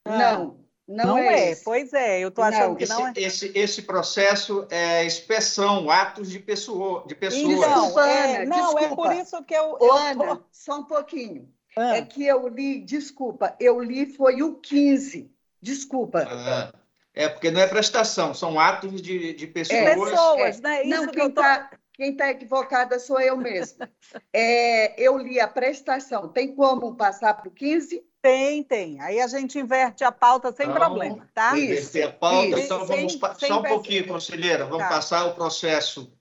[0.03, 0.17] ah.
[0.17, 0.57] não,
[0.87, 3.13] não, não é, é pois é, eu estou achando não, que esse, não é.
[3.15, 7.43] Esse, esse processo é inspeção, atos de, pessoa, de pessoas.
[7.43, 9.77] Então, é, não, é por isso que eu.
[9.79, 10.43] eu Ana, tô...
[10.51, 11.47] só um pouquinho.
[11.77, 11.97] Ah.
[11.97, 15.31] É que eu li, desculpa, eu li foi o 15.
[15.61, 16.25] Desculpa.
[16.27, 16.73] Ah,
[17.13, 19.79] é, porque não é prestação, são atos de, de pessoas.
[19.79, 20.81] É, pessoas, né?
[20.81, 21.84] Isso não, quem está tô...
[21.95, 23.89] quem tá equivocada sou eu mesma.
[24.33, 26.27] é, eu li a prestação.
[26.27, 28.03] Tem como passar para o 15?
[28.21, 28.99] Tem, tem.
[29.01, 31.57] Aí a gente inverte a pauta sem então, problema, tá?
[31.57, 32.59] Inverter a pauta, isso.
[32.59, 34.89] então vamos sem, só sem um pouquinho, conselheira, vamos tá.
[34.89, 36.11] passar o processo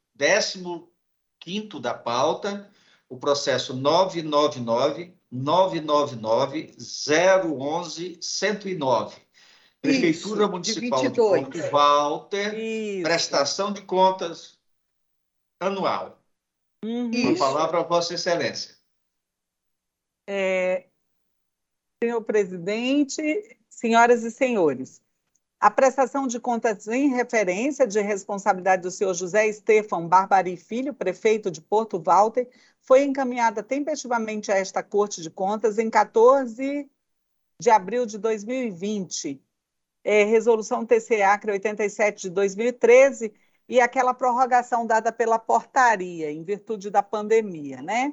[1.40, 2.70] 15 da pauta,
[3.08, 9.16] o processo 999 999 011 109.
[9.80, 13.02] Prefeitura isso, Municipal de, de Porto Walter, isso.
[13.02, 14.58] prestação de contas
[15.66, 16.18] anual.
[16.84, 17.10] Uhum.
[17.10, 18.74] Uma palavra a Vossa Excelência.
[20.28, 20.86] É,
[22.02, 25.02] senhor presidente, senhoras e senhores.
[25.58, 31.50] A prestação de contas em referência de responsabilidade do senhor José Estefão Barbari Filho, prefeito
[31.50, 32.46] de Porto Walter,
[32.82, 36.86] foi encaminhada tempestivamente a esta Corte de Contas em 14
[37.58, 39.40] de abril de 2020.
[40.02, 43.32] É, resolução TCA 87 de 2013
[43.68, 48.12] e aquela prorrogação dada pela portaria, em virtude da pandemia, né?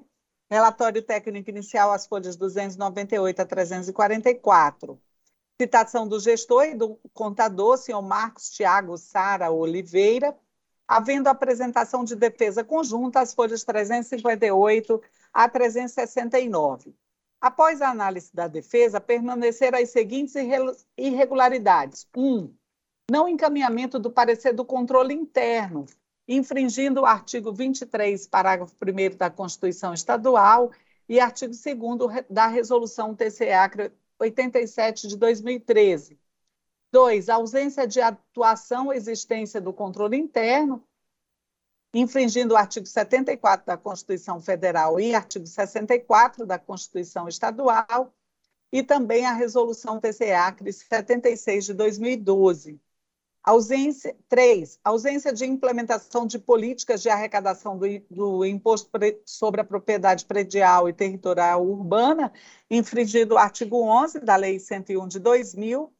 [0.49, 5.01] Relatório técnico inicial, as folhas 298 a 344.
[5.59, 10.37] Citação do gestor e do contador, senhor Marcos Tiago Sara Oliveira,
[10.87, 15.01] havendo apresentação de defesa conjunta, as folhas 358
[15.33, 16.93] a 369.
[17.39, 20.35] Após a análise da defesa, permaneceram as seguintes
[20.97, 22.07] irregularidades.
[22.15, 22.21] 1.
[22.21, 22.55] Um,
[23.11, 25.85] não encaminhamento do parecer do controle interno,
[26.25, 30.71] infringindo o artigo 23, parágrafo 1 da Constituição Estadual
[31.09, 36.17] e artigo 2 da Resolução TCA 87 de 2013.
[36.89, 37.27] 2.
[37.27, 40.81] Ausência de atuação ou existência do controle interno,
[41.93, 48.13] infringindo o artigo 74 da Constituição Federal e artigo 64 da Constituição Estadual,
[48.71, 52.79] e também a Resolução TCA 76 de 2012.
[53.43, 58.89] Ausência, três, ausência de implementação de políticas de arrecadação do, do imposto
[59.25, 62.31] sobre a propriedade predial e territorial urbana,
[62.69, 65.91] infringido o artigo 11 da Lei 101 de 2000.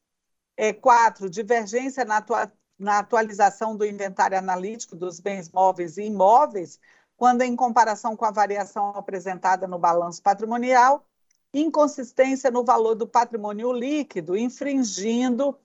[0.55, 6.79] É, quatro, divergência na, atua, na atualização do inventário analítico dos bens móveis e imóveis,
[7.17, 11.07] quando em comparação com a variação apresentada no balanço patrimonial,
[11.53, 15.57] inconsistência no valor do patrimônio líquido, infringindo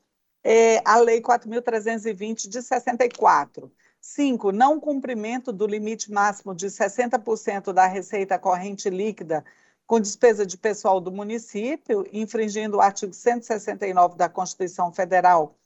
[0.48, 3.68] é, a Lei 4.320 de 64.
[4.00, 9.44] Cinco, não cumprimento do limite máximo de 60% da receita corrente líquida
[9.84, 15.58] com despesa de pessoal do município, infringindo o artigo 169 da Constituição Federal,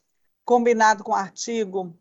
[0.47, 1.95] combinado com o artigo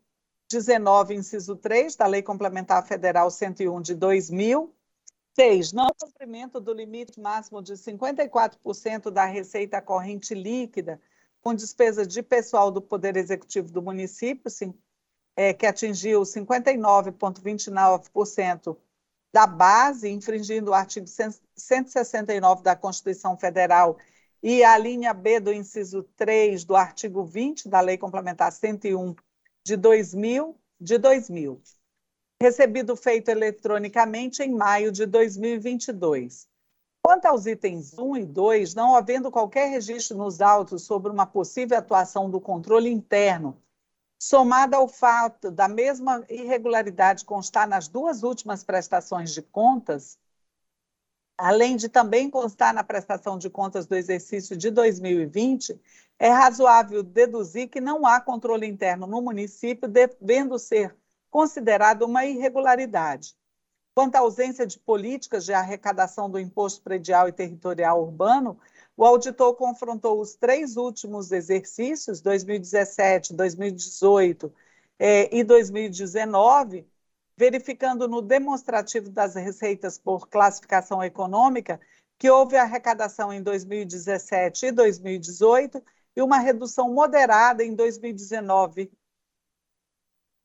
[0.48, 4.74] 19, inciso 3 da Lei Complementar Federal 101 de 2000.
[5.34, 10.98] Seis, não cumprimento do limite máximo de 54% da receita corrente líquida
[11.40, 14.74] com despesa de pessoal do Poder Executivo do município, sim,
[15.36, 18.76] é, que atingiu 59,29%
[19.32, 23.96] da base, infringindo o artigo 169 da Constituição Federal
[24.42, 29.14] e a linha B do inciso 3 do artigo 20 da Lei Complementar 101
[29.64, 31.62] de 2000, de 2000.
[32.42, 36.49] Recebido feito eletronicamente em maio de 2022.
[37.02, 41.78] Quanto aos itens 1 e 2, não havendo qualquer registro nos autos sobre uma possível
[41.78, 43.60] atuação do controle interno,
[44.18, 50.18] somada ao fato da mesma irregularidade constar nas duas últimas prestações de contas,
[51.38, 55.80] além de também constar na prestação de contas do exercício de 2020,
[56.18, 60.94] é razoável deduzir que não há controle interno no município, devendo ser
[61.30, 63.34] considerado uma irregularidade.
[64.00, 68.58] Quanto à ausência de políticas de arrecadação do imposto predial e territorial urbano,
[68.96, 74.50] o auditor confrontou os três últimos exercícios, 2017, 2018
[74.98, 76.88] eh, e 2019,
[77.36, 81.78] verificando no demonstrativo das receitas por classificação econômica
[82.18, 85.84] que houve arrecadação em 2017 e 2018
[86.16, 88.90] e uma redução moderada em 2019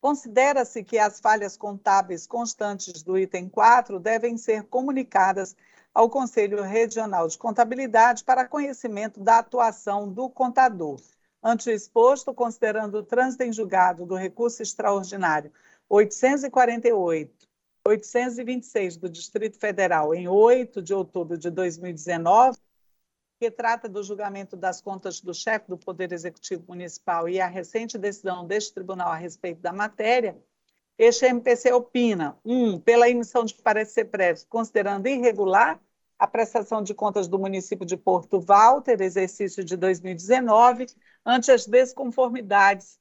[0.01, 5.55] Considera-se que as falhas contábeis constantes do item 4 devem ser comunicadas
[5.95, 11.01] ao Conselho Regional de Contabilidade para conhecimento da atuação do contador.
[11.43, 15.53] Ante o exposto, considerando o trânsito em julgado do recurso extraordinário
[15.89, 17.49] 848
[17.87, 22.57] 826 do Distrito Federal em 8 de outubro de 2019,
[23.41, 27.99] que trata do julgamento das contas do chefe do Poder Executivo Municipal e a recente
[27.99, 30.41] decisão deste tribunal a respeito da matéria,
[31.05, 35.81] este MPC opina, um, pela emissão de parecer prévio, considerando irregular
[36.17, 40.87] a prestação de contas do município de Porto Walter, exercício de 2019,
[41.27, 43.01] ante as desconformidades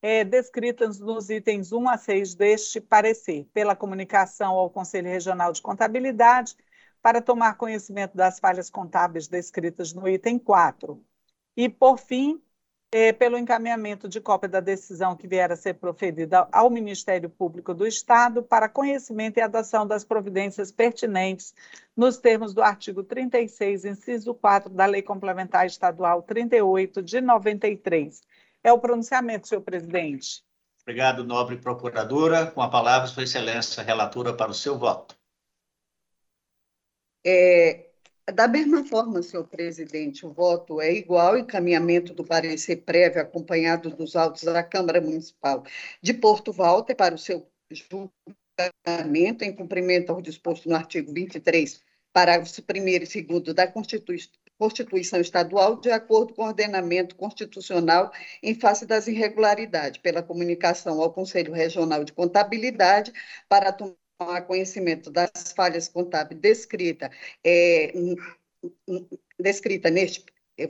[0.00, 5.60] é, descritas nos itens 1 a 6 deste parecer, pela comunicação ao Conselho Regional de
[5.60, 6.56] Contabilidade,
[7.02, 11.04] para tomar conhecimento das falhas contábeis descritas no item 4.
[11.56, 12.40] E, por fim,
[12.92, 17.72] é, pelo encaminhamento de cópia da decisão que vier a ser proferida ao Ministério Público
[17.72, 21.54] do Estado para conhecimento e adoção das providências pertinentes
[21.96, 28.22] nos termos do artigo 36, inciso 4 da Lei Complementar Estadual 38 de 93.
[28.62, 30.42] É o pronunciamento, senhor presidente.
[30.82, 32.46] Obrigado, nobre procuradora.
[32.46, 35.16] Com a palavra, Sua Excelência, relatora, para o seu voto.
[37.24, 37.89] É,
[38.32, 44.16] da mesma forma, senhor presidente, o voto é igual, encaminhamento do parecer prévio acompanhado dos
[44.16, 45.64] autos da Câmara Municipal
[46.02, 52.58] de Porto Walter para o seu julgamento em cumprimento ao disposto no artigo 23, parágrafos
[52.58, 53.66] 1 e 2 da
[54.58, 58.12] Constituição Estadual, de acordo com o ordenamento constitucional,
[58.42, 63.12] em face das irregularidades, pela comunicação ao Conselho Regional de Contabilidade,
[63.48, 67.10] para tomar a conhecimento das falhas contábeis descrita,
[67.44, 67.92] é,
[69.38, 70.24] descrita neste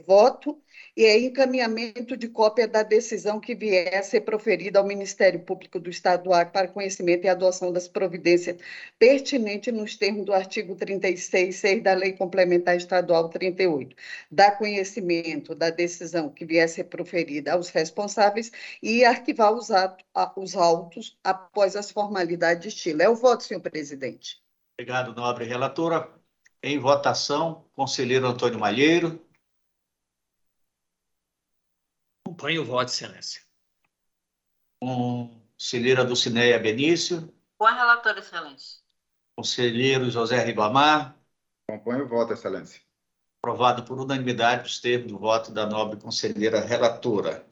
[0.05, 0.61] voto
[0.95, 5.79] e é encaminhamento de cópia da decisão que vier a ser proferida ao Ministério Público
[5.79, 8.57] do Estado do Acre para conhecimento e adoção das providências
[8.99, 13.95] pertinentes nos termos do artigo 36, 6 da Lei Complementar Estadual 38.
[14.29, 18.51] Dá conhecimento da decisão que vier a ser proferida aos responsáveis
[18.83, 23.01] e arquivar os, atos, os autos após as formalidades de estilo.
[23.01, 24.41] É o voto, senhor presidente.
[24.77, 26.09] Obrigado, nobre relatora.
[26.63, 29.19] Em votação, conselheiro Antônio Malheiro.
[32.31, 33.41] Acompanhe o voto, Excelência.
[34.79, 37.29] Conselheira Dulcineia Benício.
[37.57, 38.79] Com a relatora, Excelência.
[39.35, 41.13] Conselheiro José Ribamar.
[41.67, 42.79] Acompanhe o voto, Excelência.
[43.43, 47.45] Aprovado por unanimidade os termos do voto da nobre conselheira relatora.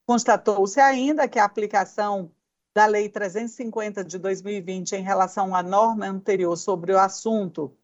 [0.06, 2.32] Constatou-se ainda que a aplicação
[2.74, 7.76] da Lei 350 de 2020 em relação à norma anterior sobre o assunto,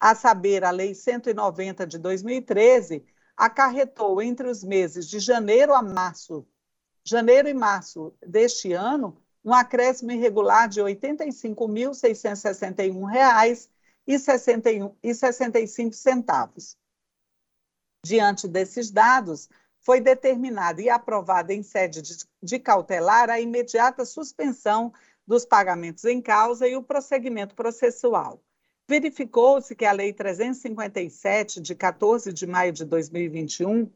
[0.00, 3.04] a saber, a Lei 190 de 2013,
[3.36, 6.46] acarretou entre os meses de janeiro a março,
[7.08, 13.68] janeiro e março deste ano, um acréscimo irregular de R$ 85.661
[15.02, 16.76] e 65 centavos.
[18.04, 19.48] Diante desses dados,
[19.80, 24.92] foi determinada e aprovada em sede de, de cautelar a imediata suspensão
[25.26, 28.42] dos pagamentos em causa e o prosseguimento processual.
[28.88, 33.90] Verificou-se que a Lei 357, de 14 de maio de 2021,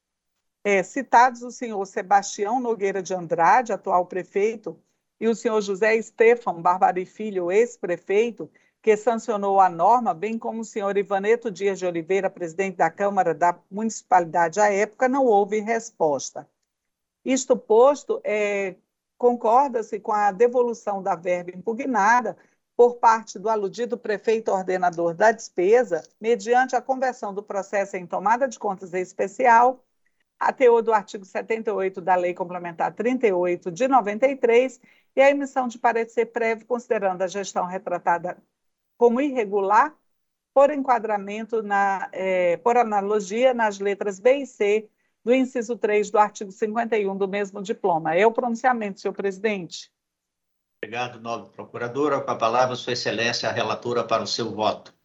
[0.61, 4.77] É, citados o senhor Sebastião Nogueira de Andrade, atual prefeito,
[5.21, 8.51] e o senhor José Estefan Barbari Filho, ex-prefeito,
[8.87, 13.33] que sancionou a norma, bem como o senhor Ivaneto Dias de Oliveira, presidente da Câmara
[13.33, 16.47] da Municipalidade à época, não houve resposta.
[17.25, 18.75] Isto posto, é,
[19.17, 22.37] concorda-se com a devolução da verba impugnada
[22.77, 28.47] por parte do aludido prefeito ordenador da despesa, mediante a conversão do processo em tomada
[28.47, 29.83] de contas especial,
[30.39, 34.79] a teor do artigo 78 da Lei Complementar 38 de 93
[35.13, 38.37] e a emissão de parecer prévio considerando a gestão retratada
[38.97, 39.95] como irregular
[40.53, 44.89] por enquadramento na, eh, por analogia nas letras B e C
[45.23, 48.15] do inciso 3 do artigo 51 do mesmo diploma.
[48.15, 49.91] É o pronunciamento, senhor presidente.
[50.81, 52.21] Obrigado, nobre procuradora.
[52.21, 54.95] Com a palavra, Sua Excelência, a relatora, para o seu voto.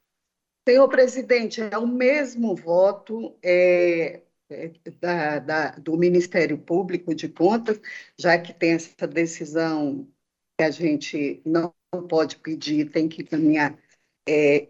[0.68, 7.80] Senhor presidente, é o mesmo voto é, é, da, da, do Ministério Público de Contas,
[8.16, 10.06] já que tem essa decisão
[10.56, 11.74] que a gente não
[12.08, 13.76] pode pedir, tem que caminhar
[14.28, 14.68] é,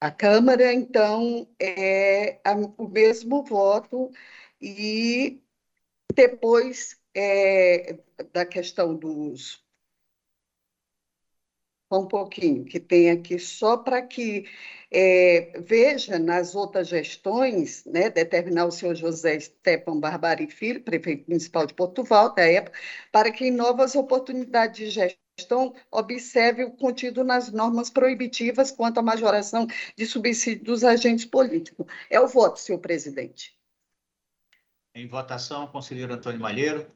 [0.00, 4.10] a Câmara, então é a, o mesmo voto
[4.60, 5.42] e
[6.14, 7.98] depois é,
[8.32, 9.64] da questão dos.
[11.90, 14.46] Um pouquinho, que tem aqui só para que
[14.90, 21.66] é, veja nas outras gestões, né, determinar o senhor José Stepan Barbari Filho, prefeito municipal
[21.66, 22.78] de Porto Val, da época,
[23.10, 25.27] para que em novas oportunidades de gestão
[25.90, 29.66] observe o contido nas normas proibitivas quanto à majoração
[29.96, 31.86] de subsídio dos agentes políticos.
[32.10, 33.56] É o voto, senhor presidente.
[34.94, 36.86] Em votação, conselheiro Antônio Malheiro.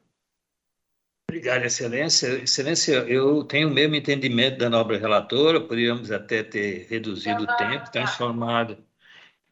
[1.29, 2.27] Obrigado, Excelência.
[2.43, 7.91] Excelência, eu tenho o mesmo entendimento da nobre relatora, poderíamos até ter reduzido o tempo,
[7.91, 8.77] transformado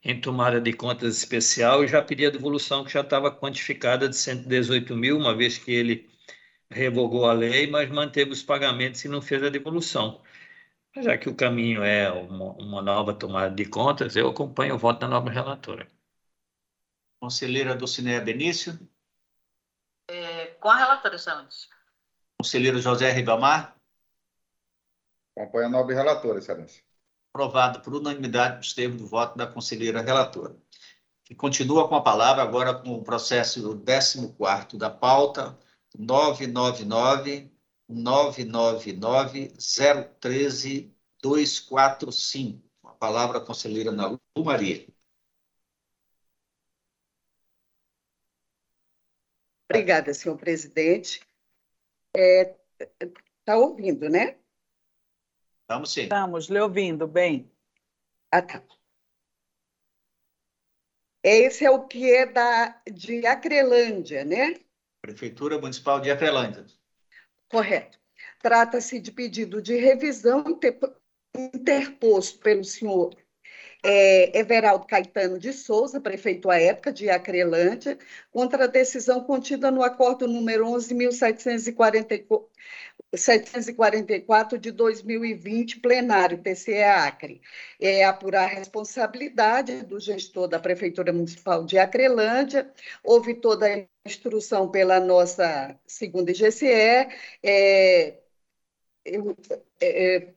[0.04, 4.16] em tomada de contas especial e já pedi a devolução que já estava quantificada de
[4.16, 6.11] 118 mil, uma vez que ele
[6.72, 10.22] revogou a lei, mas manteve os pagamentos e não fez a devolução.
[10.96, 15.00] Já que o caminho é uma, uma nova tomada de contas, eu acompanho o voto
[15.00, 15.88] da nobre relatora.
[17.20, 18.78] Conselheira Dulcinea Benício.
[20.10, 21.70] É, com a relatora, excelência.
[22.38, 23.76] Conselheiro José Ribamar.
[25.38, 26.84] Acompanha a nobre relatora, excelência.
[27.34, 30.58] Aprovado por unanimidade nos termos do voto da conselheira relatora.
[31.30, 35.58] E continua com a palavra agora com o processo 14 da pauta,
[35.98, 37.52] 999
[37.88, 39.54] 999
[40.20, 42.72] 013 245.
[42.84, 44.88] A palavra a conselheira Nalu Maria.
[49.70, 51.26] Obrigada, senhor presidente.
[52.14, 52.58] Está
[53.00, 53.12] é,
[53.46, 54.38] tá ouvindo, né?
[55.62, 56.04] Estamos sim.
[56.04, 57.50] Estamos lhe ouvindo bem.
[58.30, 58.62] Ah, tá.
[61.24, 64.60] Esse é o que é da, de Acrelândia, né?
[65.02, 66.66] Prefeitura Municipal de Acrelândia.
[67.50, 68.00] Correto.
[68.40, 70.44] Trata-se de pedido de revisão
[71.36, 73.16] interposto pelo senhor
[73.84, 77.98] é, Everaldo Caetano de Souza, prefeito à época de Acrelândia,
[78.32, 82.46] contra a decisão contida no acordo número 11.744
[84.58, 87.42] de 2020, plenário, TCE Acre.
[87.80, 92.72] É apurar a responsabilidade do gestor da Prefeitura Municipal de Acrelândia,
[93.04, 96.66] houve toda a instrução pela nossa segunda IGCE,
[97.44, 98.22] é,
[99.06, 99.36] eu,
[99.82, 100.34] é,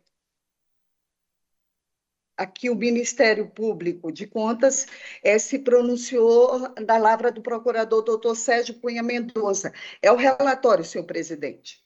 [2.37, 4.87] aqui o Ministério Público de Contas
[5.23, 9.73] é, se pronunciou da lavra do procurador doutor Sérgio Cunha Mendonça.
[10.03, 11.84] É o relatório, senhor presidente.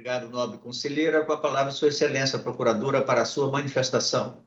[0.00, 1.26] Obrigado, nobre conselheira.
[1.26, 4.42] Com a palavra, sua excelência, procuradora, para a sua manifestação.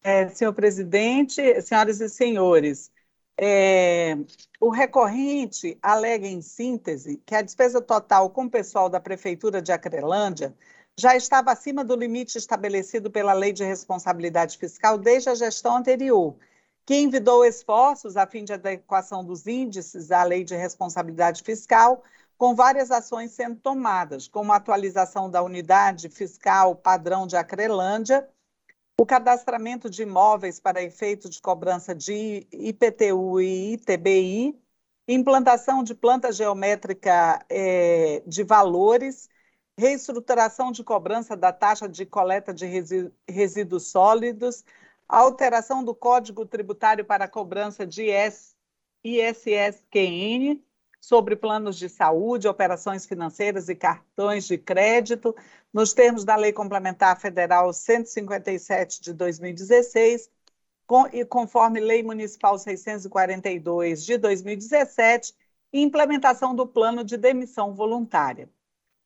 [0.00, 2.88] É, senhor presidente, senhoras e senhores,
[3.36, 4.16] é,
[4.60, 9.72] o recorrente alega em síntese que a despesa total com o pessoal da Prefeitura de
[9.72, 10.54] Acrelândia
[10.96, 16.36] já estava acima do limite estabelecido pela Lei de Responsabilidade Fiscal desde a gestão anterior,
[16.86, 22.04] que envidou esforços a fim de adequação dos índices à Lei de Responsabilidade Fiscal,
[22.40, 28.26] com várias ações sendo tomadas, como a atualização da unidade fiscal padrão de Acrelândia,
[28.98, 34.58] o cadastramento de imóveis para efeito de cobrança de IPTU e ITBI,
[35.06, 39.28] implantação de planta geométrica eh, de valores
[39.76, 42.66] reestruturação de cobrança da taxa de coleta de
[43.28, 44.64] resíduos sólidos,
[45.06, 48.10] alteração do Código Tributário para cobrança de
[49.04, 50.62] ISSQN
[51.00, 55.34] sobre planos de saúde, operações financeiras e cartões de crédito,
[55.72, 60.30] nos termos da Lei Complementar Federal 157 de 2016,
[60.86, 65.34] com, e conforme Lei Municipal 642 de 2017,
[65.72, 68.50] e implementação do Plano de Demissão Voluntária.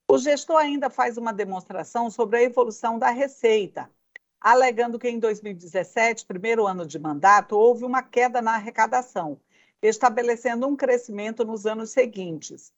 [0.09, 3.91] O gestor ainda faz uma demonstração sobre a evolução da receita,
[4.41, 9.41] alegando que em 2017, primeiro ano de mandato, houve uma queda na arrecadação,
[9.89, 12.72] estabelecendo um crescimento nos anos seguintes,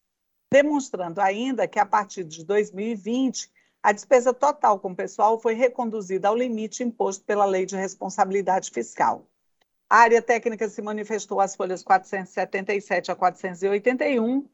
[0.52, 3.50] demonstrando ainda que a partir de 2020
[3.82, 9.26] a despesa total com pessoal foi reconduzida ao limite imposto pela Lei de Responsabilidade Fiscal.
[9.88, 14.48] A área técnica se manifestou às folhas 477 a 481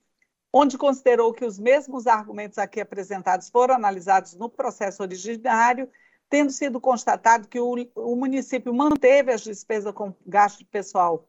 [0.52, 5.88] onde considerou que os mesmos argumentos aqui apresentados foram analisados no processo originário,
[6.28, 11.26] tendo sido constatado que o, o município manteve as despesas com gasto pessoal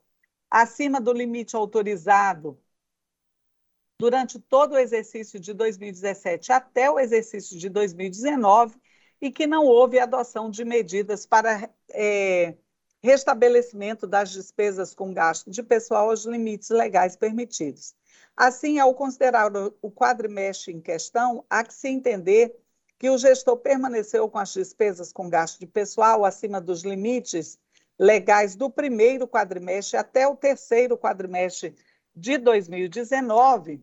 [0.54, 2.60] acima do limite autorizado
[3.99, 8.80] durante todo o exercício de 2017 até o exercício de 2019
[9.20, 12.56] e que não houve adoção de medidas para é,
[13.01, 17.95] restabelecimento das despesas com gasto de pessoal aos limites legais permitidos.
[18.38, 19.51] Assim, ao considerar
[19.82, 22.56] o quadrimestre em questão, há que se entender
[22.99, 27.58] que o gestor permaneceu com as despesas com gasto de pessoal acima dos limites
[28.04, 31.74] legais do primeiro quadrimestre até o terceiro quadrimestre
[32.14, 33.82] de 2019,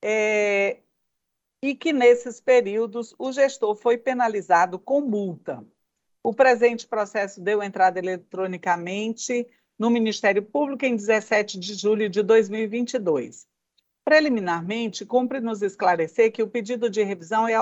[0.00, 0.78] é,
[1.60, 5.64] e que nesses períodos o gestor foi penalizado com multa.
[6.22, 13.48] O presente processo deu entrada eletronicamente no Ministério Público em 17 de julho de 2022.
[14.04, 17.54] Preliminarmente, cumpre nos esclarecer que o pedido de revisão é,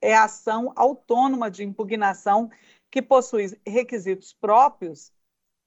[0.00, 2.48] é ação autônoma de impugnação
[2.90, 5.12] que possui requisitos próprios,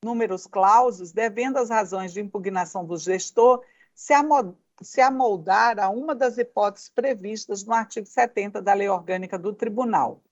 [0.03, 6.89] números clausos, devendo as razões de impugnação do gestor se amoldar a uma das hipóteses
[6.89, 10.23] previstas no artigo 70 da Lei Orgânica do Tribunal.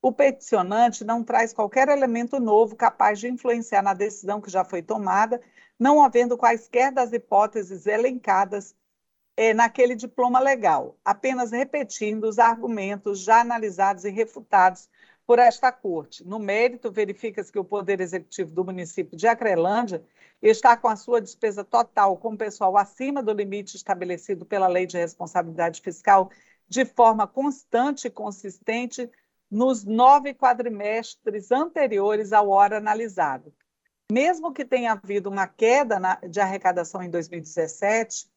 [0.00, 4.80] O peticionante não traz qualquer elemento novo capaz de influenciar na decisão que já foi
[4.80, 5.40] tomada,
[5.78, 8.74] não havendo quaisquer das hipóteses elencadas
[9.36, 14.88] é, naquele diploma legal, apenas repetindo os argumentos já analisados e refutados
[15.30, 16.26] por esta Corte.
[16.26, 20.02] No mérito, verifica-se que o Poder Executivo do município de Acrelândia
[20.42, 24.98] está com a sua despesa total com pessoal acima do limite estabelecido pela Lei de
[24.98, 26.32] Responsabilidade Fiscal
[26.68, 29.08] de forma constante e consistente
[29.48, 33.54] nos nove quadrimestres anteriores ao hora analisado.
[34.10, 38.28] Mesmo que tenha havido uma queda de arrecadação em 2017,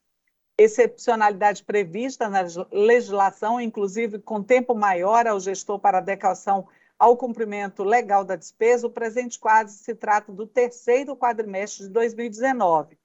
[0.59, 2.41] excepcionalidade prevista na
[2.71, 6.67] legislação, inclusive com tempo maior ao gestor para adequação
[6.97, 12.97] ao cumprimento legal da despesa, o presente quadro se trata do terceiro quadrimestre de 2019.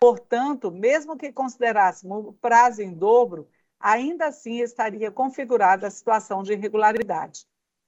[0.00, 3.48] Portanto, mesmo que considerássemos o prazo em dobro,
[3.80, 7.46] ainda assim estaria configurada a situação de irregularidade.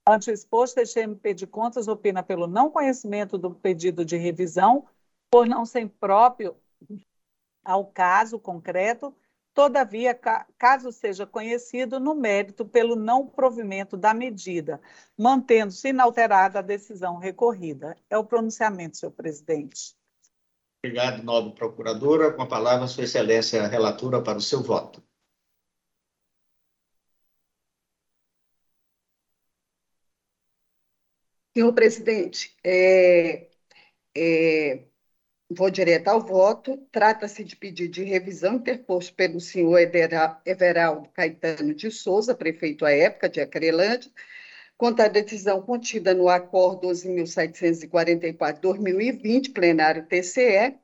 [0.08, 4.86] Ante o exposto, este MP de Contas opina pelo não conhecimento do pedido de revisão,
[5.30, 6.56] por não ser próprio
[7.64, 9.14] ao caso concreto,
[9.54, 10.18] todavia,
[10.58, 14.80] caso seja conhecido no mérito pelo não provimento da medida,
[15.16, 17.96] mantendo-se inalterada a decisão recorrida.
[18.08, 19.94] É o pronunciamento, senhor presidente.
[20.82, 22.32] Obrigado, nobre procuradora.
[22.32, 25.02] Com a palavra, Sua Excelência, a relatora, para o seu voto.
[31.52, 33.50] Senhor presidente, é,
[34.16, 34.84] é,
[35.50, 36.76] vou direto ao voto.
[36.92, 39.78] Trata-se de pedido de revisão interposto pelo senhor
[40.46, 44.10] Everaldo Caetano de Souza, prefeito à época de Acrelândia,
[44.78, 50.78] quanto à decisão contida no Acordo 12.744-2020, plenário TCE,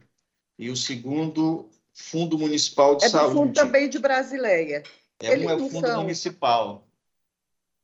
[0.59, 3.33] E o segundo, Fundo Municipal de é Saúde.
[3.33, 4.83] É fundo também de Brasileia.
[5.21, 6.03] É, um é o Fundo são...
[6.03, 6.86] Municipal.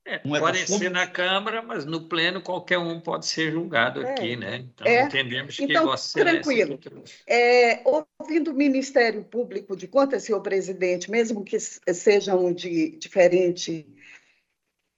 [0.05, 4.11] É, pode é ser na Câmara, mas no Pleno qualquer um pode ser julgado é.
[4.11, 4.57] aqui, né?
[4.57, 5.03] Então, é.
[5.05, 6.79] entendemos que então, Vossa Tranquilo.
[7.27, 7.83] É,
[8.19, 13.87] ouvindo o Ministério Público de Contas, senhor presidente, mesmo que sejam de diferente,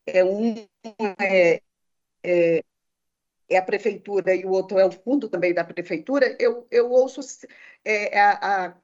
[0.06, 0.66] é um
[1.20, 1.60] é,
[2.22, 2.64] é,
[3.50, 7.20] é, a Prefeitura e o outro é o fundo também da Prefeitura, eu, eu ouço
[7.84, 8.74] é, a, a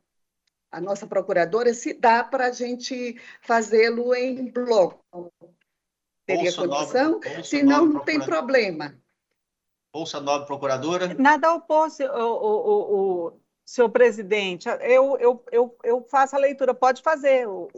[0.72, 5.32] a nossa procuradora se dá para a gente fazê-lo em bloco
[6.36, 8.94] teria Bolsa condição, nobre, senão não tem problema.
[9.92, 11.14] Bolsa Nova Procuradora?
[11.14, 14.68] Nada oposto, o, o, o, o senhor presidente.
[14.68, 17.48] Eu, eu, eu, eu faço a leitura, pode fazer.
[17.48, 17.68] O...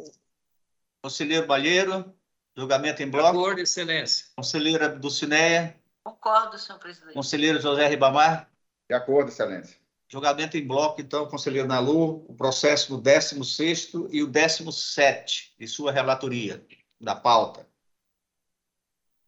[1.03, 2.13] Conselheiro Balheiro,
[2.57, 3.33] julgamento em bloco.
[3.33, 4.27] De acordo, excelência.
[4.37, 5.77] Conselheira Dulcineia.
[6.05, 7.15] Concordo, senhor presidente.
[7.15, 8.49] Conselheiro José Ribamar.
[8.89, 9.81] De acordo, excelência.
[10.13, 15.91] Julgamento em bloco, então, conselheiro Nalu, o processo do 16º e o 17 de sua
[15.91, 16.63] relatoria,
[17.01, 17.67] da pauta.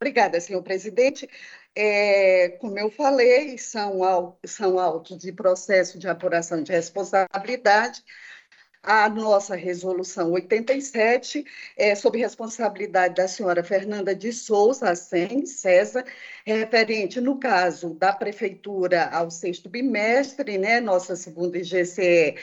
[0.05, 1.26] Obrigada, senhor presidente.
[1.74, 8.05] É, como eu falei, são, são autos de processo de apuração de responsabilidade.
[8.82, 11.42] A nossa resolução 87
[11.74, 16.05] é sob responsabilidade da senhora Fernanda de Souza, Assem, César,
[16.44, 22.36] referente, no caso da Prefeitura, ao sexto bimestre, né, nossa segunda IGCE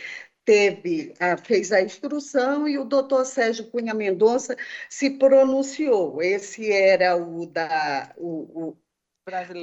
[0.46, 1.14] teve,
[1.44, 4.56] fez a instrução e o doutor Sérgio Cunha Mendonça
[4.90, 6.22] se pronunciou.
[6.22, 8.78] Esse era o da, o, o,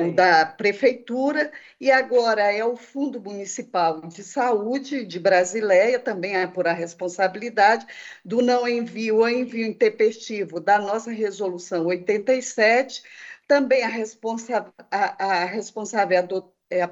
[0.04, 1.50] o da prefeitura
[1.80, 7.86] e agora é o Fundo Municipal de Saúde de Brasileia, também é por a responsabilidade
[8.24, 13.02] do não envio ou envio intempestivo da nossa resolução 87,
[13.48, 16.90] também a, responsa a, a responsável é a, do, é a,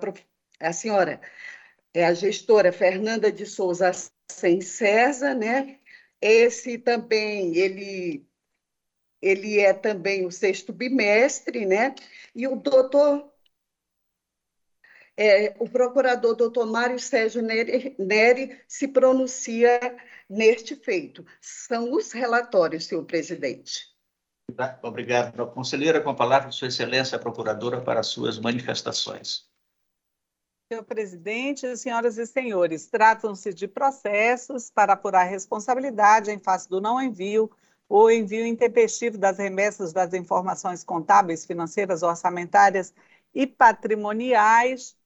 [0.60, 1.20] a senhora
[1.96, 3.90] é a gestora Fernanda de Souza
[4.30, 5.80] Sem César, né?
[6.20, 8.28] Esse também, ele,
[9.22, 11.94] ele é também o sexto bimestre, né?
[12.34, 13.32] E o doutor,
[15.16, 19.80] é, o procurador doutor Mário Sérgio Neri, Neri se pronuncia
[20.28, 21.24] neste feito.
[21.40, 23.86] São os relatórios, senhor presidente.
[24.82, 26.02] Obrigado, conselheira.
[26.02, 29.45] Com a palavra, Sua Excelência, a procuradora, para suas manifestações.
[30.68, 37.00] Senhor presidente, senhoras e senhores, tratam-se de processos para apurar responsabilidade em face do não
[37.00, 37.48] envio
[37.88, 42.92] ou envio intempestivo das remessas das informações contábeis, financeiras, orçamentárias
[43.32, 44.96] e patrimoniais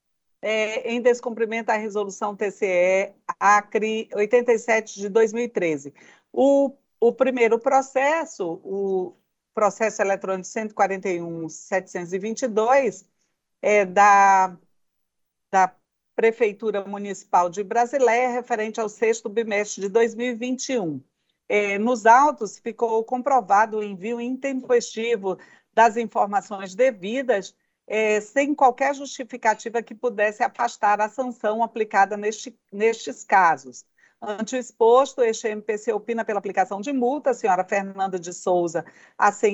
[0.40, 5.92] é, em descumprimento à resolução TCE ACRI 87 de 2013.
[6.32, 9.14] O, o primeiro processo, o
[9.52, 13.04] processo eletrônico 141.722,
[13.61, 14.56] é da
[15.51, 15.74] da
[16.14, 21.03] Prefeitura Municipal de Brasileia, referente ao sexto bimestre de 2021.
[21.48, 25.38] É, nos autos, ficou comprovado o envio intempestivo
[25.72, 27.55] das informações devidas,
[27.86, 33.84] é, sem qualquer justificativa que pudesse afastar a sanção aplicada neste, nestes casos.
[34.22, 38.84] Ante o exposto, este MPC opina pela aplicação de multa, a senhora Fernanda de Souza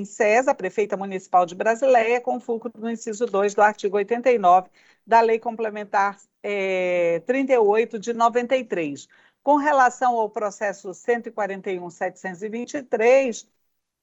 [0.05, 4.69] César, prefeita municipal de Brasileia, com fulcro no inciso 2 do artigo 89
[5.07, 9.07] da Lei Complementar é, 38 de 93.
[9.43, 13.49] Com relação ao processo 141.723,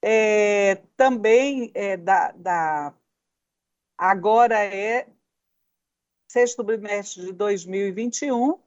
[0.01, 2.93] é, também é, da, da,
[3.97, 5.07] agora é
[6.27, 8.59] sexto trimestre de 2021,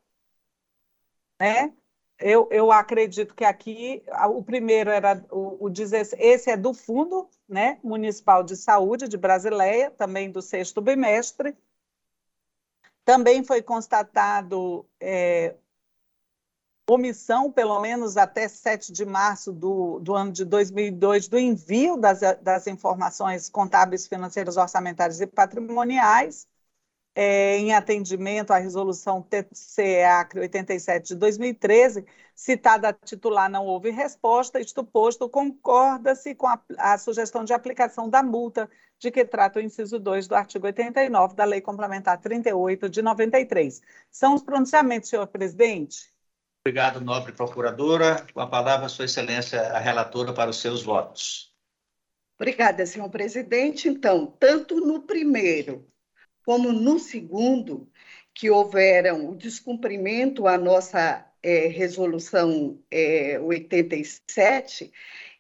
[1.41, 1.73] né?
[2.19, 5.73] Eu, eu acredito que aqui o primeiro era o, o
[6.19, 11.55] esse é do Fundo né, Municipal de Saúde de Brasileia, também do sexto bimestre.
[13.05, 15.55] Também foi constatado é,
[16.89, 22.21] omissão, pelo menos até 7 de março do, do ano de 2002, do envio das,
[22.41, 26.49] das informações contábeis, financeiras, orçamentárias e patrimoniais
[27.19, 32.05] é, em atendimento à resolução TCE-ACRE 87 de 2013,
[32.35, 38.11] citada a titular não houve resposta, isto posto, concorda-se com a, a, sugestão de aplicação
[38.11, 42.91] da multa de que trata o inciso 2 do artigo 89 da Lei Complementar 38
[42.91, 43.81] de 93.
[44.11, 46.15] São os pronunciamentos, senhor presidente.
[46.67, 48.27] Obrigado, nobre procuradora.
[48.35, 51.55] Com a palavra, Sua Excelência, a relatora, para os seus votos.
[52.39, 53.89] Obrigada, senhor presidente.
[53.89, 55.87] Então, tanto no primeiro
[56.47, 57.91] como no segundo,
[58.33, 64.93] que houveram o descumprimento à nossa é, resolução é, 87,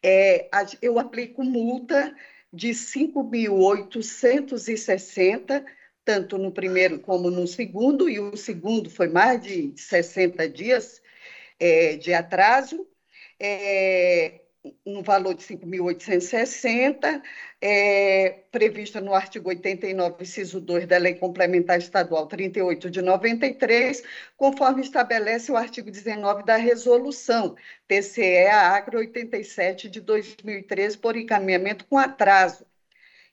[0.02, 0.50] é,
[0.82, 2.12] eu aplico multa
[2.52, 5.64] de 5.860,
[6.04, 11.00] tanto no primeiro como no segundo, e o segundo foi mais de 60 dias
[11.60, 12.84] é, de atraso.
[13.38, 14.40] É,
[14.84, 17.22] no valor de 5.860,
[17.60, 24.02] é, prevista no artigo 89, inciso 2 da Lei Complementar Estadual 38 de 93,
[24.36, 27.56] conforme estabelece o artigo 19 da Resolução
[27.88, 32.66] TCE-AGRO 87 de 2013, por encaminhamento com atraso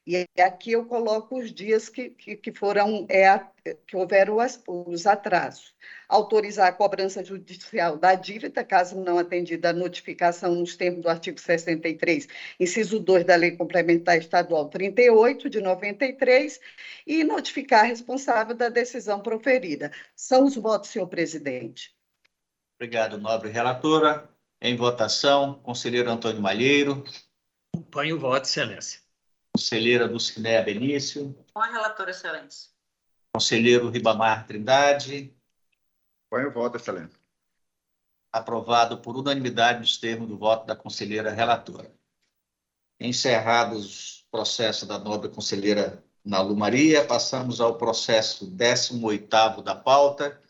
[0.06, 3.40] e aqui eu coloco os dias que, que, que foram, é,
[3.88, 5.74] que houveram as, os atrasos.
[6.10, 11.40] Autorizar a cobrança judicial da dívida, caso não atendida a notificação nos termos do artigo
[11.40, 12.28] 63,
[12.60, 16.60] inciso 2 da Lei Complementar Estadual 38, de 93,
[17.08, 19.90] e notificar a responsável da decisão proferida.
[20.14, 21.96] São os votos, senhor presidente.
[22.76, 24.30] Obrigado, nobre relatora.
[24.62, 27.04] Em votação, conselheiro Antônio Malheiro.
[27.74, 29.03] Acompanho o voto, excelência.
[29.56, 31.38] Conselheira Lucinéia Benício.
[31.54, 32.72] Com a relatora, excelência.
[33.32, 35.32] Conselheiro Ribamar Trindade.
[36.28, 37.20] Põe o voto, excelência.
[38.32, 41.94] Aprovado por unanimidade nos termos do voto da conselheira relatora.
[43.00, 50.42] Encerrados os processos da nobre conselheira Nalu Maria, passamos ao processo 18º da pauta,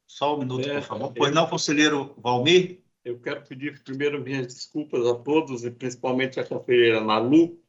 [0.08, 1.14] Só um minuto, é, por favor.
[1.14, 2.82] Pois não, conselheiro Valmir?
[3.06, 7.62] Eu quero pedir primeiro minhas desculpas a todos, e principalmente a conselheira Nalu,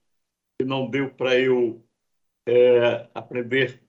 [0.58, 1.84] que não deu para eu
[2.48, 3.82] é, aprender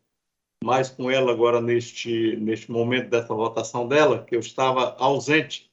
[0.62, 5.71] mais com ela agora neste, neste momento dessa votação dela, que eu estava ausente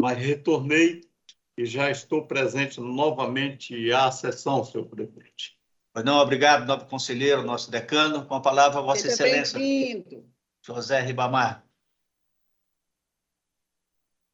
[0.00, 1.08] mas retornei
[1.56, 5.58] e já estou presente novamente à sessão, senhor presidente.
[6.04, 8.24] Não, obrigado, nobre conselheiro, nosso decano.
[8.24, 10.24] Com a palavra, Vossa Seja Excelência.
[10.64, 11.64] José Ribamar.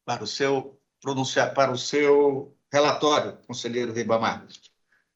[0.05, 4.45] Para o seu pronunciar, para o seu relatório, conselheiro Ribamar.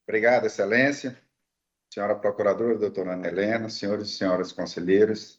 [0.07, 1.21] Obrigado, Excelência.
[1.93, 5.38] Senhora Procuradora, doutora Ana Helena, senhores e senhoras conselheiros,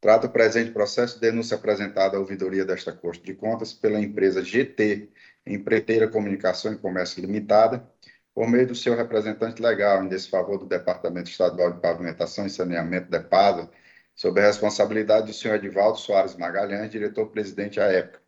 [0.00, 4.44] Trata o presente processo de denúncia apresentada à ouvidoria desta Corte de Contas pela empresa
[4.44, 5.10] GT
[5.44, 7.84] Empreiteira Comunicação e Comércio Limitada,
[8.32, 13.10] por meio do seu representante legal em desfavor do Departamento Estadual de Pavimentação e Saneamento,
[13.10, 13.68] DEPASA,
[14.14, 18.20] sob a responsabilidade do senhor Edivaldo Soares Magalhães, diretor-presidente à época,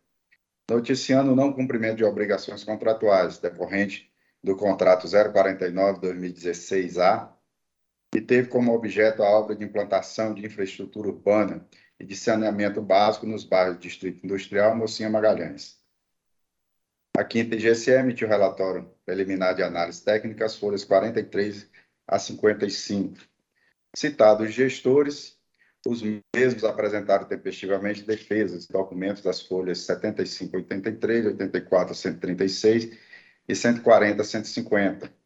[0.69, 4.11] noticiando o não cumprimento de obrigações contratuais decorrente
[4.43, 7.30] do contrato 049-2016-A,
[8.11, 11.65] que teve como objeto a obra de implantação de infraestrutura urbana
[11.97, 15.79] e de saneamento básico nos bairros do Distrito Industrial Mocinha Magalhães.
[17.17, 21.69] A quinta IGCE emitiu relatório preliminar de análise técnica, as folhas 43
[22.07, 23.17] a 55.
[23.95, 25.37] Citados os gestores,
[25.85, 26.01] os
[26.35, 32.97] mesmos apresentaram tempestivamente defesas, documentos das folhas 75 a 83, 84 a 136
[33.47, 35.20] e 140 a 150.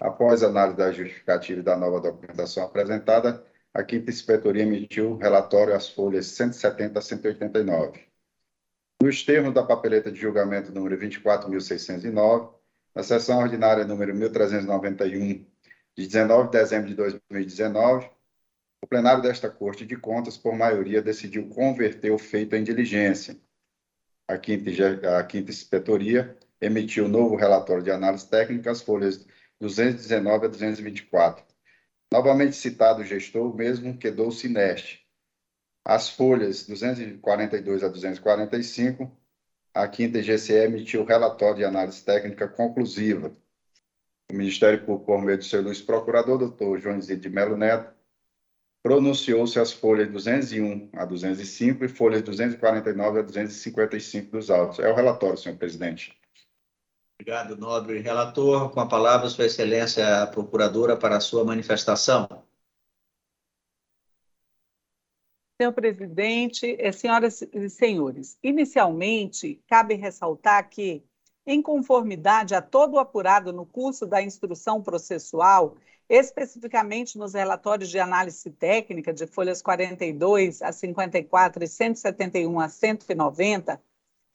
[0.00, 5.90] Após análise da justificativa e da nova documentação apresentada, a quinta inspetoria emitiu relatório às
[5.90, 8.00] folhas 170 a 189.
[9.02, 12.50] Nos termos da papeleta de julgamento número 24.609,
[12.94, 15.46] na sessão ordinária número 1391,
[15.96, 18.10] de 19 de dezembro de 2019,
[18.82, 23.36] o plenário desta Corte de Contas, por maioria, decidiu converter o feito em diligência.
[24.26, 29.26] A quinta, a quinta inspetoria emitiu novo relatório de análise técnica, as folhas
[29.60, 31.44] 219 a 224.
[32.12, 35.06] Novamente citado o gestor, mesmo quedou o Sineste.
[35.84, 39.10] As folhas 242 a 245,
[39.72, 43.36] a quinta IGCE emitiu relatório de análise técnica conclusiva.
[44.30, 47.92] O Ministério Público, por meio do seu Luiz Procurador, doutor João Zito de Melo Neto,
[48.82, 54.78] pronunciou-se as folhas 201 a 205 e folhas 249 a 255 dos autos.
[54.78, 56.19] É o relatório, senhor presidente.
[57.20, 58.70] Obrigado, nobre relator.
[58.70, 62.26] Com a palavra, Sua Excelência a Procuradora, para a sua manifestação.
[65.60, 71.04] Senhor presidente, eh, senhoras e senhores, inicialmente, cabe ressaltar que,
[71.46, 75.76] em conformidade a todo o apurado no curso da instrução processual,
[76.08, 83.78] especificamente nos relatórios de análise técnica de folhas 42 a 54 e 171 a 190,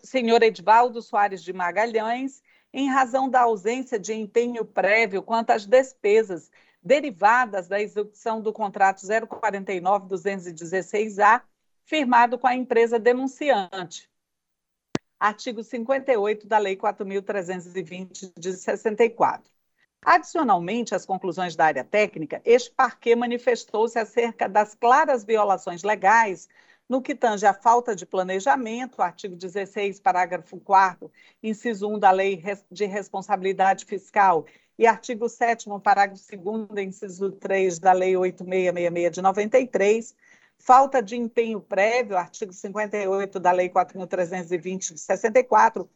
[0.03, 2.43] senhor Edvaldo Soares de Magalhães,
[2.73, 6.51] em razão da ausência de empenho prévio quanto às despesas
[6.83, 11.43] derivadas da execução do contrato 049-216A,
[11.85, 14.11] firmado com a empresa denunciante.
[15.20, 19.53] Artigo 58 da Lei 4.320 de 64.
[20.05, 26.49] Adicionalmente às conclusões da área técnica, este parquê manifestou-se acerca das claras violações legais
[26.93, 31.11] no que tange à falta de planejamento, artigo 16, parágrafo 4
[31.43, 34.45] inciso 1 da Lei de Responsabilidade Fiscal
[34.78, 40.14] e artigo 7 parágrafo 2 inciso 3 da Lei 8666 de 93,
[40.59, 45.88] falta de empenho prévio, artigo 58 da Lei 4.320 de 64,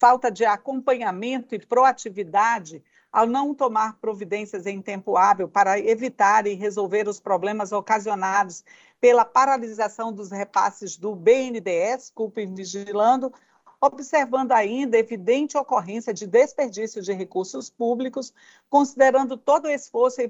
[0.00, 2.82] falta de acompanhamento e proatividade
[3.12, 8.64] ao não tomar providências em tempo hábil para evitar e resolver os problemas ocasionados
[9.00, 13.32] pela paralisação dos repasses do BNDES, culpa vigilando,
[13.80, 18.32] observando ainda evidente ocorrência de desperdício de recursos públicos,
[18.68, 20.20] considerando todo o esforço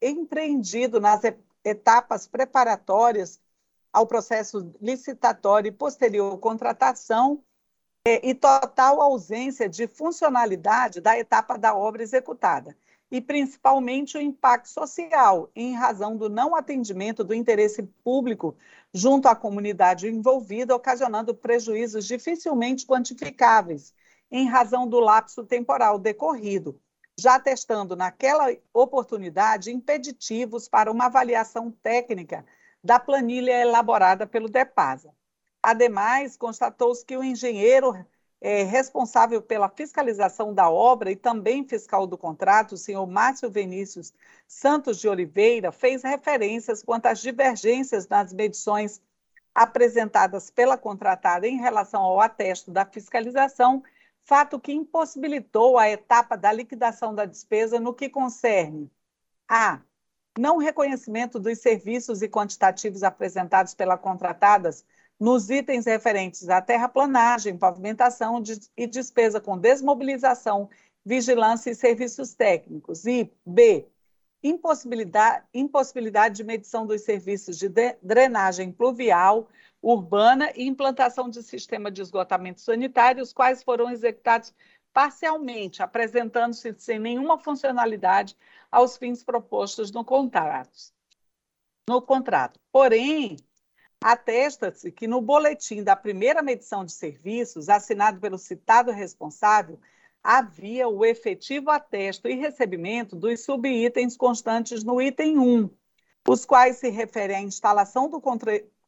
[0.00, 1.22] empreendido nas
[1.64, 3.40] etapas preparatórias
[3.92, 7.42] ao processo licitatório e posterior contratação,
[8.04, 12.76] e total ausência de funcionalidade da etapa da obra executada,
[13.08, 18.56] e principalmente o impacto social, em razão do não atendimento do interesse público
[18.92, 23.94] junto à comunidade envolvida, ocasionando prejuízos dificilmente quantificáveis,
[24.30, 26.80] em razão do lapso temporal decorrido,
[27.16, 32.44] já testando naquela oportunidade impeditivos para uma avaliação técnica
[32.82, 35.14] da planilha elaborada pelo DEPASA.
[35.62, 37.94] Ademais, constatou-se que o engenheiro
[38.40, 44.12] é, responsável pela fiscalização da obra e também fiscal do contrato, o senhor Márcio Vinícius
[44.48, 49.00] Santos de Oliveira, fez referências quanto às divergências nas medições
[49.54, 53.84] apresentadas pela contratada em relação ao atesto da fiscalização,
[54.24, 58.90] fato que impossibilitou a etapa da liquidação da despesa no que concerne
[59.48, 59.80] a
[60.36, 64.84] não reconhecimento dos serviços e quantitativos apresentados pela contratadas
[65.22, 68.42] nos itens referentes à terraplanagem, pavimentação
[68.76, 70.68] e despesa com desmobilização,
[71.04, 73.06] vigilância e serviços técnicos.
[73.06, 73.86] E B,
[74.42, 77.68] impossibilidade, impossibilidade de medição dos serviços de
[78.02, 79.48] drenagem pluvial
[79.80, 84.52] urbana e implantação de sistema de esgotamento sanitário, os quais foram executados
[84.92, 88.36] parcialmente, apresentando-se sem nenhuma funcionalidade
[88.72, 90.92] aos fins propostos no contrato.
[91.88, 92.58] No contrato.
[92.72, 93.36] Porém,
[94.02, 99.78] atesta-se que no boletim da primeira medição de serviços, assinado pelo citado responsável,
[100.22, 105.70] havia o efetivo atesto e recebimento dos subitens constantes no item 1,
[106.28, 108.22] os quais se referem à instalação do,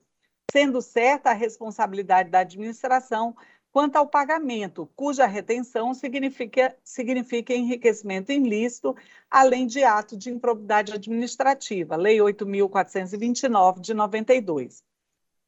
[0.49, 3.35] sendo certa a responsabilidade da administração
[3.69, 8.95] quanto ao pagamento, cuja retenção significa, significa enriquecimento ilícito,
[9.29, 14.83] além de ato de improbidade administrativa, Lei 8.429 de 92.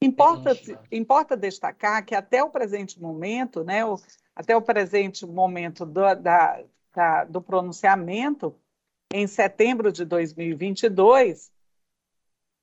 [0.02, 0.52] Importa,
[0.92, 3.82] importa destacar que até o presente momento, né,
[4.36, 6.64] até o presente momento do, da,
[6.94, 8.56] da, do pronunciamento,
[9.12, 11.52] em setembro de 2022,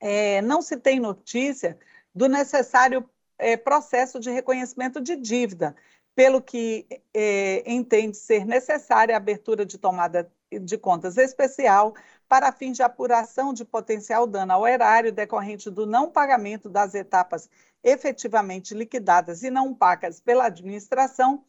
[0.00, 1.78] é, não se tem notícia
[2.14, 3.08] do necessário
[3.38, 5.74] é, processo de reconhecimento de dívida,
[6.14, 11.94] pelo que é, entende ser necessária a abertura de tomada de contas especial
[12.28, 17.50] para fins de apuração de potencial dano ao erário decorrente do não pagamento das etapas
[17.82, 21.44] efetivamente liquidadas e não pagas pela administração,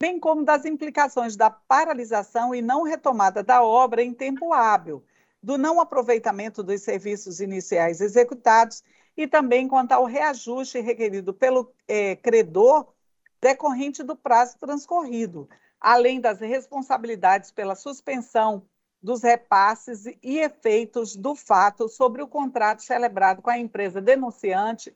[0.00, 5.04] bem como das implicações da paralisação e não retomada da obra em tempo hábil,
[5.42, 8.82] do não aproveitamento dos serviços iniciais executados
[9.14, 12.94] e também quanto ao reajuste requerido pelo é, credor
[13.42, 15.46] decorrente do prazo transcorrido,
[15.78, 18.66] além das responsabilidades pela suspensão
[19.02, 24.94] dos repasses e efeitos do fato sobre o contrato celebrado com a empresa denunciante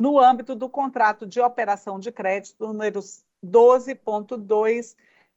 [0.00, 3.00] no âmbito do contrato de operação de crédito número
[3.44, 4.94] 12.2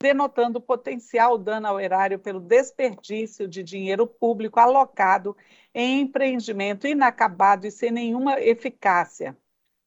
[0.00, 5.36] denotando potencial dano ao erário pelo desperdício de dinheiro público alocado
[5.74, 9.36] em empreendimento inacabado e sem nenhuma eficácia,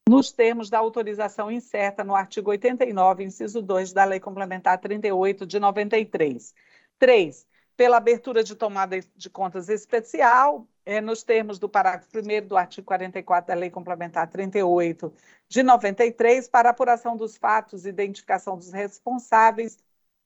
[0.10, 5.60] nos termos da autorização incerta no artigo 89, inciso 2 da Lei Complementar 38 de
[5.60, 6.54] 93.
[6.98, 7.48] 3.
[7.80, 12.86] Pela abertura de tomada de contas especial, é, nos termos do parágrafo 1 do artigo
[12.86, 15.14] 44 da Lei Complementar 38
[15.48, 19.78] de 93, para apuração dos fatos, identificação dos responsáveis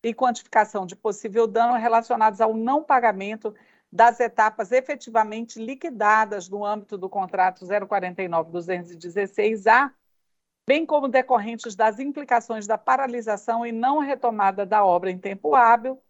[0.02, 3.54] e quantificação de possível dano relacionados ao não pagamento
[3.92, 9.92] das etapas efetivamente liquidadas no âmbito do contrato 049-216A,
[10.66, 16.02] bem como decorrentes das implicações da paralisação e não retomada da obra em tempo hábil,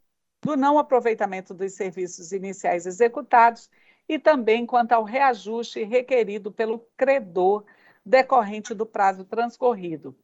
[0.44, 3.70] do não aproveitamento dos serviços iniciais executados
[4.07, 7.64] e também quanto ao reajuste requerido pelo credor
[8.06, 10.15] decorrente do prazo transcorrido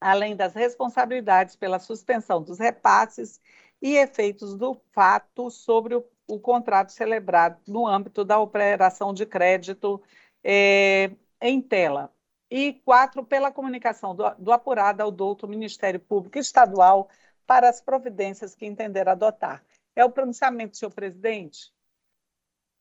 [0.00, 3.40] além das responsabilidades pela suspensão dos repasses
[3.80, 10.02] e efeitos do fato sobre o, o contrato celebrado no âmbito da operação de crédito
[10.42, 11.10] é,
[11.40, 12.12] em tela.
[12.48, 17.08] E quatro, pela comunicação do, do apurado ao douto Ministério Público Estadual
[17.46, 19.64] para as providências que entender adotar.
[19.94, 21.72] É o pronunciamento, senhor presidente.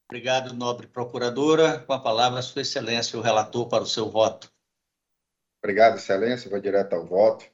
[0.10, 1.80] Obrigado, nobre procuradora.
[1.80, 4.52] Com a palavra, Sua Excelência, o relator, para o seu voto.
[5.64, 6.50] Obrigado, Excelência.
[6.50, 7.46] Vou direto ao voto.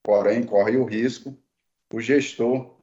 [0.00, 1.36] Porém, corre o risco
[1.92, 2.78] o gestor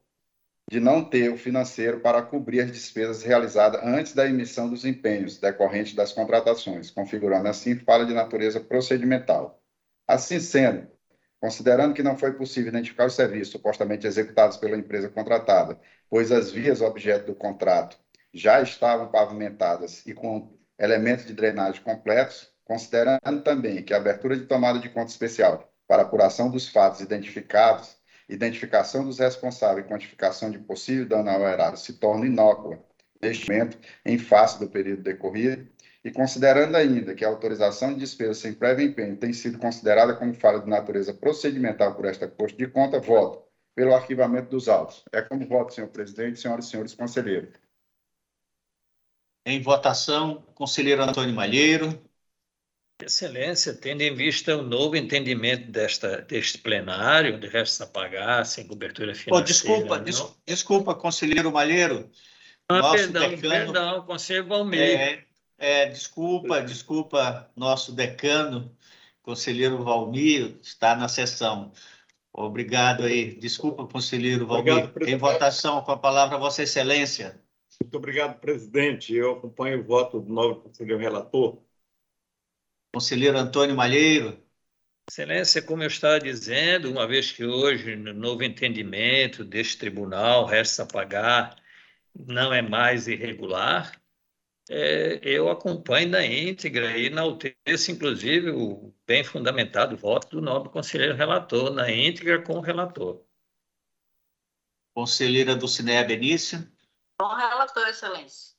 [0.70, 5.38] de não ter o financeiro para cobrir as despesas realizadas antes da emissão dos empenhos
[5.38, 9.62] decorrentes das contratações, configurando assim falha de natureza procedimental.
[10.06, 10.86] Assim sendo,
[11.44, 16.50] considerando que não foi possível identificar os serviços supostamente executados pela empresa contratada pois as
[16.50, 17.98] vias objeto do contrato
[18.32, 24.46] já estavam pavimentadas e com elementos de drenagem completos, considerando também que a abertura de
[24.46, 27.96] tomada de conta especial para apuração dos fatos identificados,
[28.26, 32.78] identificação dos responsáveis e quantificação de possível dano ao erário se torna inócua.
[33.20, 33.76] Neste momento,
[34.06, 35.68] em face do período decorrido,
[36.04, 40.34] e considerando ainda que a autorização de despesas sem prévio empenho tem sido considerada como
[40.34, 43.42] falha de natureza procedimental por esta Corte de Conta, voto
[43.74, 45.02] pelo arquivamento dos autos.
[45.10, 47.54] É como voto, senhor presidente, senhoras e senhores conselheiros.
[49.46, 51.98] Em votação, conselheiro Antônio Malheiro.
[53.02, 58.66] Excelência, tendo em vista o novo entendimento desta, deste plenário, de restos a pagar, sem
[58.66, 59.36] cobertura financeira.
[59.36, 62.08] Oh, desculpa, des, desculpa, conselheiro Malheiro.
[62.68, 64.80] Ah, nosso perdão, decano, perdão, conselheiro Valmir.
[64.80, 65.23] É,
[65.58, 68.76] é, desculpa, desculpa, nosso decano,
[69.22, 71.72] conselheiro Valmir, está na sessão.
[72.32, 73.36] Obrigado aí.
[73.36, 74.92] Desculpa, conselheiro Valdir.
[75.06, 77.40] Em votação, com a palavra, Vossa Excelência.
[77.80, 79.14] Muito obrigado, presidente.
[79.14, 81.62] Eu acompanho o voto do novo conselheiro relator.
[82.92, 84.42] Conselheiro Antônio Malheiro.
[85.08, 90.86] Excelência, como eu estava dizendo, uma vez que hoje, no novo entendimento deste tribunal, resta
[90.86, 91.56] pagar,
[92.14, 93.92] não é mais irregular,
[94.70, 101.14] é, eu acompanho na íntegra e enalteço, inclusive, o bem fundamentado voto do nobre conselheiro
[101.14, 103.22] relator, na íntegra com o relator.
[104.94, 106.66] Conselheira do Cineia Benício.
[107.18, 108.54] Com relator, excelência.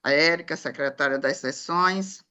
[0.02, 2.24] a Érica, secretária das sessões.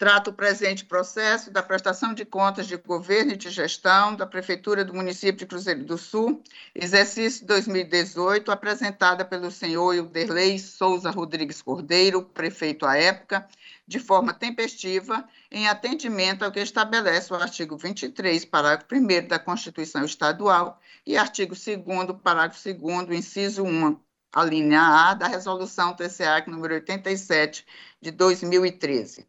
[0.00, 4.82] Trata o presente processo da prestação de contas de governo e de gestão da Prefeitura
[4.82, 6.42] do município de Cruzeiro do Sul,
[6.74, 13.46] exercício 2018, apresentada pelo senhor Ilderlei Souza Rodrigues Cordeiro, prefeito à época,
[13.86, 20.02] de forma tempestiva, em atendimento ao que estabelece o artigo 23, parágrafo 1 da Constituição
[20.02, 24.00] Estadual e artigo 2 parágrafo 2 inciso 1,
[24.32, 27.66] a linha A da Resolução TCA número 87
[28.00, 29.28] de 2013.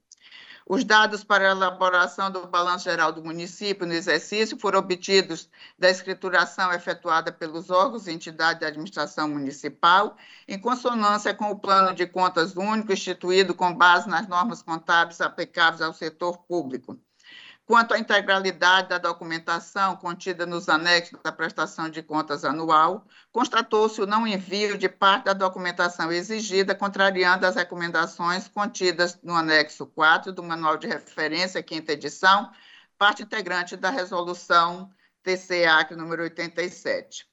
[0.68, 5.90] Os dados para a elaboração do balanço geral do município no exercício foram obtidos da
[5.90, 10.16] escrituração efetuada pelos órgãos e entidades da administração municipal,
[10.48, 15.82] em consonância com o plano de contas único instituído com base nas normas contábeis aplicáveis
[15.82, 16.98] ao setor público.
[17.72, 24.06] Quanto à integralidade da documentação contida nos anexos da prestação de contas anual, constatou-se o
[24.06, 30.44] não envio de parte da documentação exigida, contrariando as recomendações contidas no anexo 4 do
[30.44, 32.52] Manual de Referência, quinta edição,
[32.98, 34.92] parte integrante da resolução
[35.24, 37.31] TCA número 87.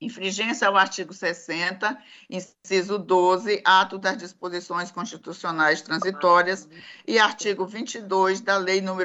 [0.00, 1.96] infringência ao artigo 60,
[2.30, 6.68] inciso 12, ato das disposições constitucionais transitórias,
[7.06, 9.04] e artigo 22 da Lei nº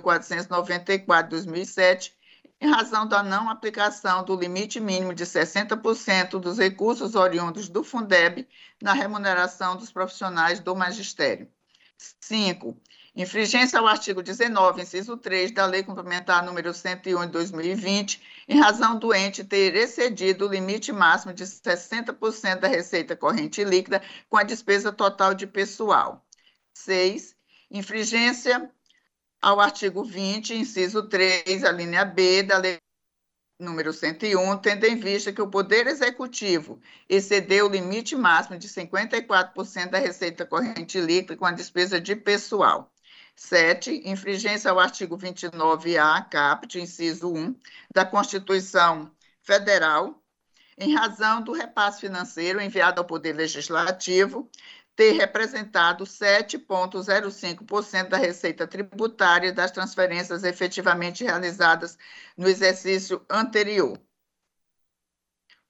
[0.00, 2.14] 11.494, 2007,
[2.60, 8.48] em razão da não aplicação do limite mínimo de 60% dos recursos oriundos do Fundeb
[8.82, 11.48] na remuneração dos profissionais do magistério.
[12.20, 12.80] 5.
[13.16, 18.98] Infringência ao artigo 19, inciso 3 da Lei Complementar número 101 de 2020, em razão
[18.98, 24.42] do ente ter excedido o limite máximo de 60% da receita corrente líquida com a
[24.42, 26.26] despesa total de pessoal.
[26.74, 27.34] 6.
[27.70, 28.70] Infringência
[29.40, 32.76] ao artigo 20, inciso 3, a linha B da Lei
[33.58, 36.78] número 101, tendo em vista que o Poder Executivo
[37.08, 42.92] excedeu o limite máximo de 54% da receita corrente líquida com a despesa de pessoal.
[43.36, 44.08] 7.
[44.08, 47.54] Infringência ao artigo 29-A, caput, inciso 1,
[47.94, 49.10] da Constituição
[49.42, 50.20] Federal,
[50.78, 54.50] em razão do repasse financeiro enviado ao Poder Legislativo
[54.96, 61.98] ter representado 7,05% da receita tributária das transferências efetivamente realizadas
[62.36, 63.98] no exercício anterior.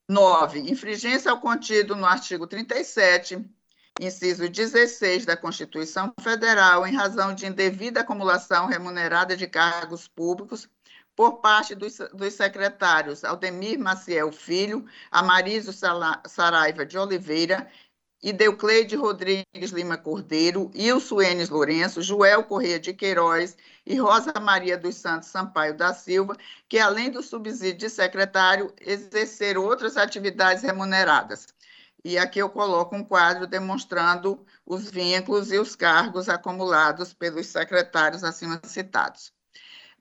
[0.07, 0.71] 9.
[0.71, 3.45] Infringência ao contido no artigo 37,
[4.01, 10.67] inciso 16 da Constituição Federal, em razão de indevida acumulação remunerada de cargos públicos
[11.19, 15.73] por parte dos, dos secretários Aldemir Maciel Filho, Amarizo
[16.25, 17.69] Saraiva de Oliveira,
[18.23, 24.95] Ideucleide Rodrigues Lima Cordeiro, Ilso Enes Lourenço, Joel Correia de Queiroz e Rosa Maria dos
[24.95, 26.37] Santos Sampaio da Silva,
[26.69, 31.47] que além do subsídio de secretário, exerceram outras atividades remuneradas.
[32.01, 38.23] E aqui eu coloco um quadro demonstrando os vínculos e os cargos acumulados pelos secretários
[38.23, 39.33] acima citados.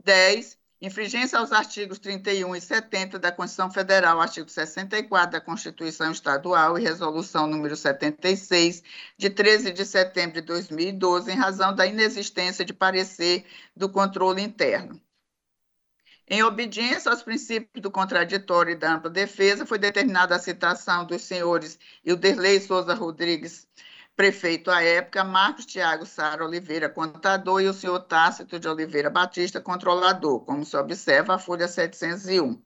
[0.04, 0.56] 10.
[0.80, 6.82] Infringência aos artigos 31 e 70 da Constituição Federal, artigo 64 da Constituição Estadual e
[6.82, 8.84] Resolução número 76,
[9.16, 13.44] de 13 de setembro de 2012, em razão da inexistência de parecer
[13.74, 15.00] do controle interno.
[16.28, 21.22] Em obediência aos princípios do contraditório e da ampla defesa, foi determinada a citação dos
[21.22, 23.66] senhores Ilderlei Souza Rodrigues
[24.18, 29.60] prefeito à época, Marcos Tiago Sara Oliveira, contador, e o senhor Tácito de Oliveira Batista,
[29.60, 32.60] controlador, como se observa a folha 701.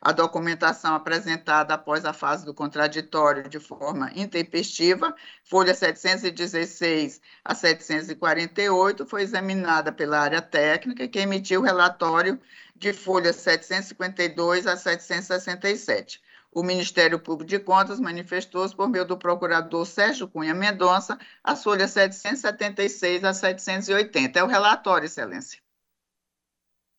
[0.00, 5.14] A documentação apresentada após a fase do contraditório de forma intempestiva,
[5.44, 12.36] folha 716 a 748, foi examinada pela área técnica, que emitiu o relatório
[12.74, 16.20] de folha 752 a 767
[16.56, 21.90] o Ministério Público de Contas manifestou-se por meio do procurador Sérgio Cunha Mendonça, as folhas
[21.90, 24.38] 776 a 780.
[24.38, 25.60] É o relatório, Excelência.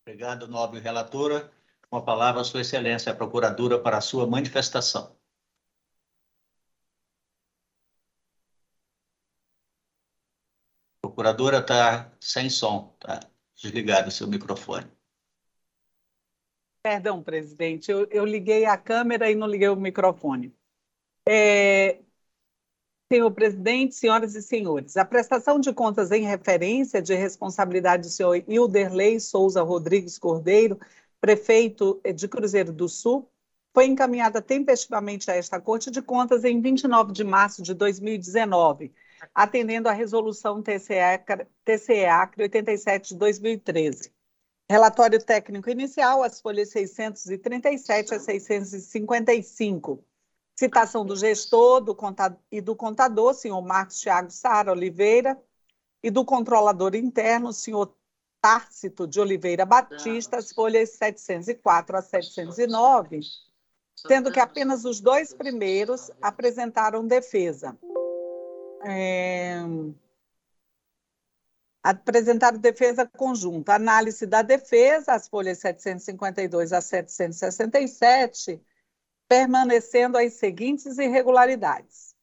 [0.02, 1.50] Obrigado, nobre relatora.
[1.90, 5.16] Com a palavra, Sua Excelência, a procuradora, para a sua manifestação.
[11.02, 13.28] A procuradora está sem som, está
[13.60, 14.97] desligado o seu microfone.
[16.82, 20.54] Perdão, presidente, eu, eu liguei a câmera e não liguei o microfone.
[21.28, 22.00] É,
[23.12, 28.42] senhor presidente, senhoras e senhores, a prestação de contas em referência de responsabilidade do senhor
[28.46, 30.78] Hilderley Souza Rodrigues Cordeiro,
[31.20, 33.30] prefeito de Cruzeiro do Sul,
[33.74, 38.92] foi encaminhada tempestivamente a esta Corte de Contas em 29 de março de 2019,
[39.34, 41.24] atendendo à resolução TCE,
[41.64, 44.17] TCE Acre 87 de 2013.
[44.70, 50.04] Relatório técnico inicial, as folhas 637 a 655.
[50.54, 55.40] Citação do gestor do contador, e do contador, senhor Marcos Thiago Sara Oliveira,
[56.02, 57.94] e do controlador interno, senhor
[58.42, 63.20] Tárcito de Oliveira Batista, as folhas 704 a 709,
[64.06, 67.76] sendo que apenas os dois primeiros apresentaram defesa.
[68.84, 69.62] É
[71.90, 73.74] apresentaram defesa conjunta.
[73.74, 78.60] Análise da defesa, as folhas 752 a 767,
[79.26, 82.14] permanecendo as seguintes irregularidades.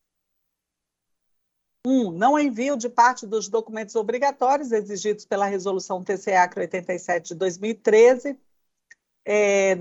[1.86, 1.90] 1.
[1.90, 8.40] Um, não envio de parte dos documentos obrigatórios exigidos pela Resolução TCA 87 de 2013.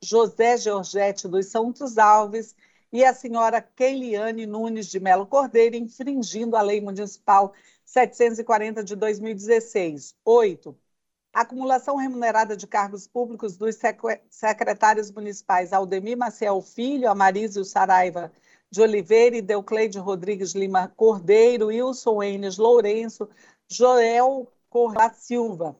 [0.00, 2.54] José Georgette dos Santos Alves
[2.92, 7.52] e a senhora Keiliane Nunes de Melo Cordeiro, infringindo a Lei Municipal
[7.84, 10.14] 740 de 2016.
[10.24, 10.76] Oito,
[11.32, 13.76] acumulação remunerada de cargos públicos dos
[14.30, 18.32] secretários municipais Aldemir Maciel Filho, Amarísio Saraiva
[18.70, 23.28] de Oliveira e Deucleide Rodrigues Lima Cordeiro, Wilson Enes Lourenço,
[23.68, 25.76] Joel Corra Silva,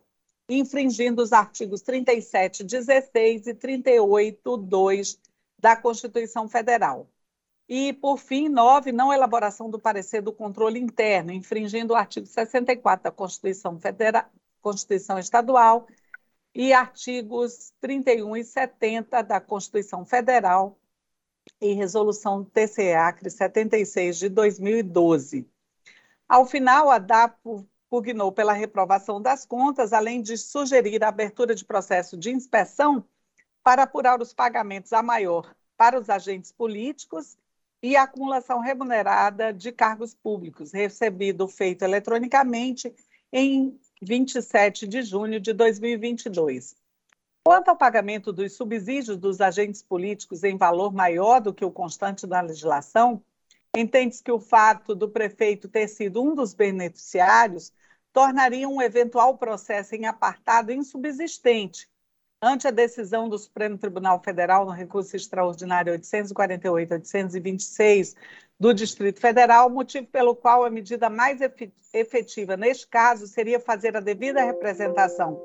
[0.48, 5.18] infringindo os artigos 37, 16 e 38, 2
[5.58, 7.08] da Constituição Federal.
[7.68, 13.04] E, por fim, nove, não elaboração do parecer do controle interno, infringindo o artigo 64
[13.04, 14.26] da Constituição Federal,
[14.62, 15.86] Constituição Estadual
[16.54, 20.78] e artigos 31 e 70 da Constituição Federal
[21.60, 25.48] e Resolução TCE-ACRE 76 de 2012.
[26.28, 31.64] Ao final, a DAPO pugnou pela reprovação das contas, além de sugerir a abertura de
[31.64, 33.04] processo de inspeção
[33.66, 37.36] para apurar os pagamentos a maior para os agentes políticos
[37.82, 42.94] e a acumulação remunerada de cargos públicos, recebido feito eletronicamente
[43.32, 46.76] em 27 de junho de 2022.
[47.44, 52.24] Quanto ao pagamento dos subsídios dos agentes políticos em valor maior do que o constante
[52.24, 53.20] da legislação,
[53.76, 57.72] entende-se que o fato do prefeito ter sido um dos beneficiários
[58.12, 61.88] tornaria um eventual processo em apartado insubsistente
[62.40, 68.14] ante a decisão do Supremo Tribunal Federal no recurso extraordinário 848-826
[68.58, 71.40] do Distrito Federal, motivo pelo qual a medida mais
[71.92, 75.38] efetiva neste caso seria fazer a devida representação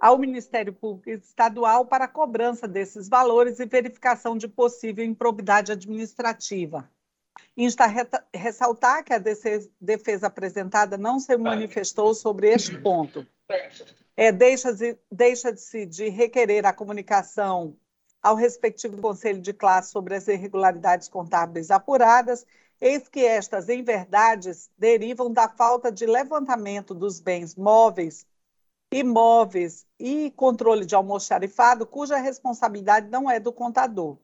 [0.00, 6.88] ao Ministério Público Estadual para a cobrança desses valores e verificação de possível improbidade administrativa.
[7.56, 7.84] Insta
[8.32, 13.26] ressaltar que a defesa apresentada não se manifestou sobre este ponto.
[14.16, 17.76] É, Deixa-se deixa de, de requerer a comunicação
[18.22, 22.46] ao respectivo conselho de classe sobre as irregularidades contábeis apuradas,
[22.80, 28.26] eis que estas, em verdade, derivam da falta de levantamento dos bens móveis,
[28.90, 34.18] imóveis e controle de almoxarifado, cuja responsabilidade não é do contador.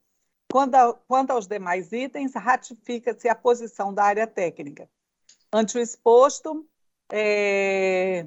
[0.50, 4.88] Quanto, a, quanto aos demais itens, ratifica-se a posição da área técnica.
[5.52, 6.66] Ante o exposto,
[7.12, 8.26] é,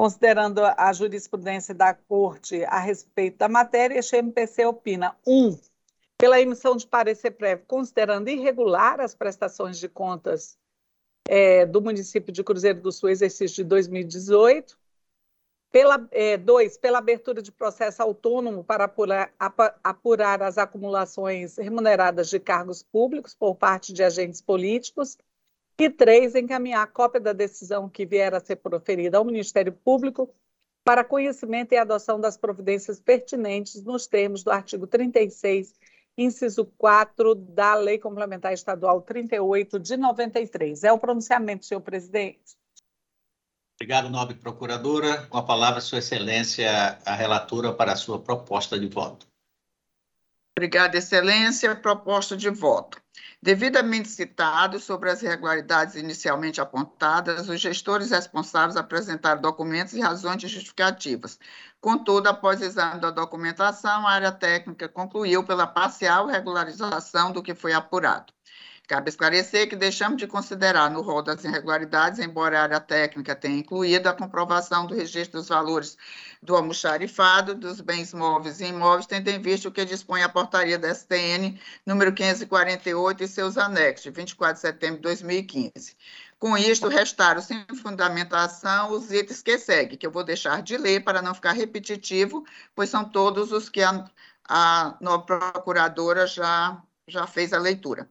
[0.00, 5.48] considerando a jurisprudência da Corte a respeito da matéria, este MPC opina: 1.
[5.48, 5.60] Um,
[6.16, 10.56] pela emissão de parecer prévio, considerando irregular as prestações de contas
[11.28, 14.78] é, do município de Cruzeiro do Sul, exercício de 2018.
[15.70, 19.30] Pela, é, dois, pela abertura de processo autônomo para apurar,
[19.84, 25.18] apurar as acumulações remuneradas de cargos públicos por parte de agentes políticos.
[25.80, 30.30] E três, encaminhar cópia da decisão que vier a ser proferida ao Ministério Público
[30.84, 35.72] para conhecimento e adoção das providências pertinentes nos termos do artigo 36,
[36.18, 40.84] inciso 4 da Lei Complementar Estadual 38 de 93.
[40.84, 42.58] É o pronunciamento, senhor presidente.
[43.76, 45.26] Obrigado, nobre procuradora.
[45.28, 49.29] Com a palavra, Sua Excelência, a relatora para a sua proposta de voto.
[50.56, 51.74] Obrigada, Excelência.
[51.74, 53.00] Proposta de voto.
[53.42, 61.38] Devidamente citados sobre as irregularidades inicialmente apontadas, os gestores responsáveis apresentaram documentos e razões justificativas.
[61.80, 67.72] Contudo, após exame da documentação, a área técnica concluiu pela parcial regularização do que foi
[67.72, 68.30] apurado.
[68.90, 73.56] Cabe esclarecer que deixamos de considerar no rol das irregularidades, embora a área técnica tenha
[73.56, 75.96] incluído a comprovação do registro dos valores
[76.42, 80.76] do almoxarifado dos bens móveis e imóveis, tendo em vista o que dispõe a portaria
[80.76, 81.56] da STN
[81.86, 85.96] número 548 e seus anexos, de 24 de setembro de 2015.
[86.36, 91.04] Com isto, restaram sem fundamentação os itens que seguem, que eu vou deixar de ler
[91.04, 92.44] para não ficar repetitivo,
[92.74, 94.04] pois são todos os que a,
[94.48, 98.10] a nova procuradora já, já fez a leitura.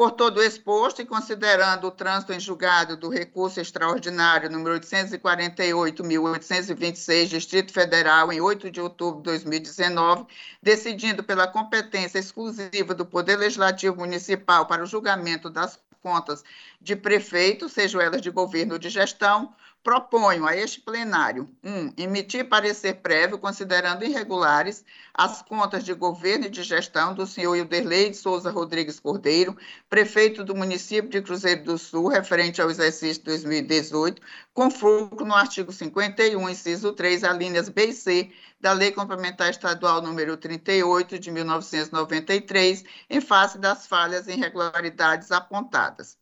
[0.00, 7.70] Por todo exposto e considerando o trânsito em julgado do recurso extraordinário número 848.826, Distrito
[7.70, 10.24] Federal, em 8 de outubro de 2019,
[10.62, 16.42] decidindo pela competência exclusiva do Poder Legislativo Municipal para o julgamento das contas
[16.80, 22.48] de prefeito, sejam elas de governo ou de gestão, proponho a este plenário, um, emitir
[22.48, 24.84] parecer prévio considerando irregulares
[25.14, 29.56] as contas de governo e de gestão do senhor Ilderlei de Souza Rodrigues Cordeiro,
[29.88, 34.20] prefeito do município de Cruzeiro do Sul, referente ao exercício 2018,
[34.52, 38.30] com fulcro no artigo 51, inciso 3, alíneas B e C
[38.60, 46.18] da Lei Complementar Estadual número 38 de 1993, em face das falhas e irregularidades apontadas.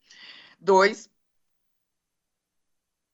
[0.61, 1.11] Dois,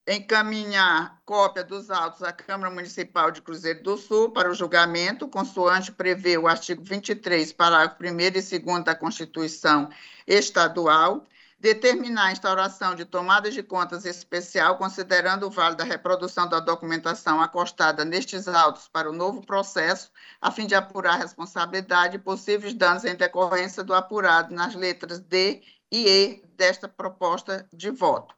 [0.06, 5.90] encaminhar cópia dos autos à Câmara Municipal de Cruzeiro do Sul para o julgamento, consoante
[5.90, 9.88] prevê o artigo 23, parágrafo 1 e 2 da Constituição
[10.26, 11.24] Estadual,
[11.58, 17.40] determinar a instauração de tomadas de contas especial, considerando o vale da reprodução da documentação
[17.40, 23.06] acostada nestes autos para o novo processo, a fim de apurar responsabilidade e possíveis danos
[23.06, 28.34] em decorrência do apurado nas letras D e E desta proposta de voto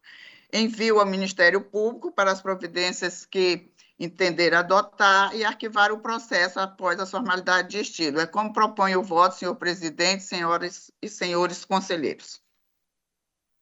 [0.52, 7.00] envio ao Ministério Público para as providências que entender adotar e arquivar o processo após
[7.00, 8.20] a formalidade de estilo.
[8.20, 12.42] É como propõe o voto, senhor presidente, senhoras e senhores conselheiros.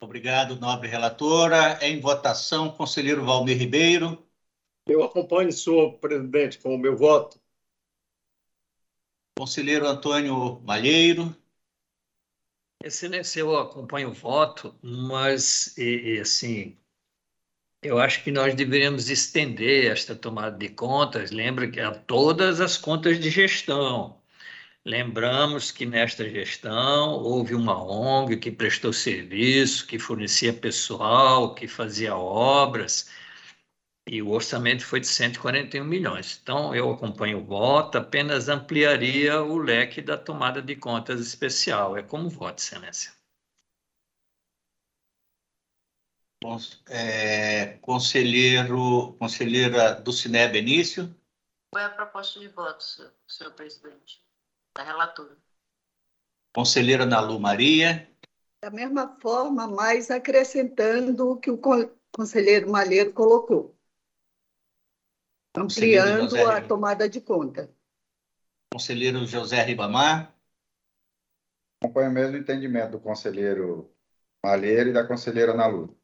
[0.00, 1.78] Obrigado, nobre relatora.
[1.80, 4.22] Em votação, conselheiro Valmir Ribeiro.
[4.86, 7.40] Eu acompanho, senhor presidente, com o meu voto.
[9.38, 11.34] Conselheiro Antônio Malheiro.
[12.84, 16.76] Excelência, eu acompanho o voto, mas, e, e, assim,
[17.82, 22.76] eu acho que nós deveríamos estender esta tomada de contas, lembra que a todas as
[22.76, 24.20] contas de gestão.
[24.84, 32.14] Lembramos que nesta gestão houve uma ONG que prestou serviço, que fornecia pessoal, que fazia
[32.14, 33.08] obras,
[34.06, 36.38] e o orçamento foi de 141 milhões.
[36.42, 41.96] Então, eu acompanho o voto, apenas ampliaria o leque da tomada de contas especial.
[41.96, 43.12] É como voto, Excelência.
[46.86, 51.14] É, conselheiro, conselheira do Cine Benício.
[51.72, 54.22] Qual é a proposta de voto, senhor, senhor presidente,
[54.76, 55.34] da relatora?
[56.54, 58.06] Conselheira Nalu Maria.
[58.62, 61.58] Da mesma forma, mas acrescentando o que o
[62.14, 63.73] conselheiro Malheiro colocou
[65.56, 67.70] ampliando a tomada de conta.
[68.72, 70.34] Conselheiro José Ribamar.
[71.80, 73.94] Acompanho o mesmo entendimento do conselheiro
[74.44, 75.96] Malheiro e da conselheira Nalu.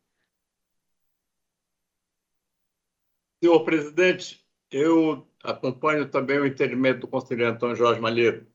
[3.43, 8.47] Senhor presidente, eu acompanho também o entendimento do conselheiro Antônio Jorge Malheiro.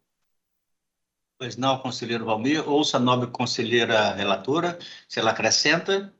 [1.38, 2.68] Pois não, conselheiro Valmir.
[2.70, 6.15] Ouça a nobre conselheira relatora, se ela acrescenta.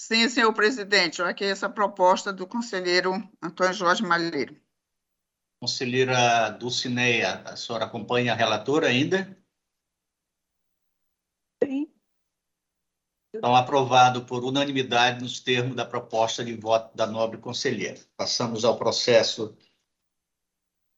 [0.00, 4.58] Sim, senhor presidente, aqui essa proposta do conselheiro Antônio Jorge Malheiro.
[5.60, 9.38] Conselheira Dulcineia, a senhora acompanha a relatora ainda?
[11.62, 11.92] Sim.
[13.34, 18.00] Então, aprovado por unanimidade nos termos da proposta de voto da nobre conselheira.
[18.16, 19.54] Passamos ao processo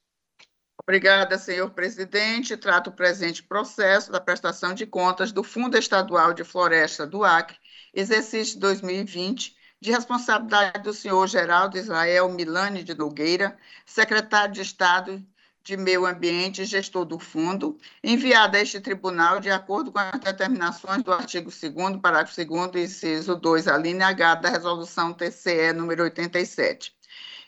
[0.82, 2.56] Obrigada, senhor presidente.
[2.56, 7.56] Trato o presente processo da prestação de contas do Fundo Estadual de Floresta do Acre,
[7.92, 15.26] exercício 2020, de responsabilidade do senhor Geraldo Israel Milani de Nogueira, secretário de Estado
[15.66, 20.20] de Meio Ambiente e gestor do fundo, enviada a este tribunal de acordo com as
[20.20, 26.04] determinações do artigo 2 parágrafo 2 inciso 2, a linha H da resolução TCE número
[26.04, 26.94] 87.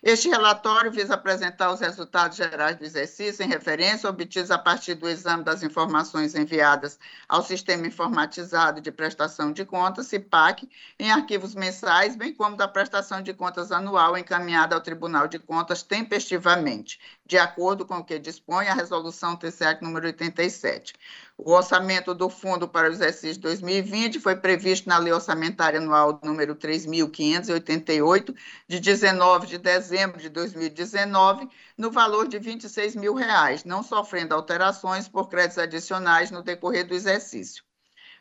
[0.00, 5.08] Este relatório visa apresentar os resultados gerais do exercício em referência obtidos a partir do
[5.08, 10.68] exame das informações enviadas ao Sistema Informatizado de Prestação de Contas, CIPAC,
[11.00, 15.82] em arquivos mensais, bem como da prestação de contas anual encaminhada ao Tribunal de Contas
[15.82, 20.94] tempestivamente, de acordo com o que dispõe a Resolução TCE número 87.
[21.36, 26.56] O orçamento do fundo para o exercício 2020 foi previsto na Lei Orçamentária Anual número
[26.56, 28.34] 3.588,
[28.66, 35.06] de 19 de dezembro de 2019, no valor de 26 mil reais, não sofrendo alterações
[35.06, 37.62] por créditos adicionais no decorrer do exercício.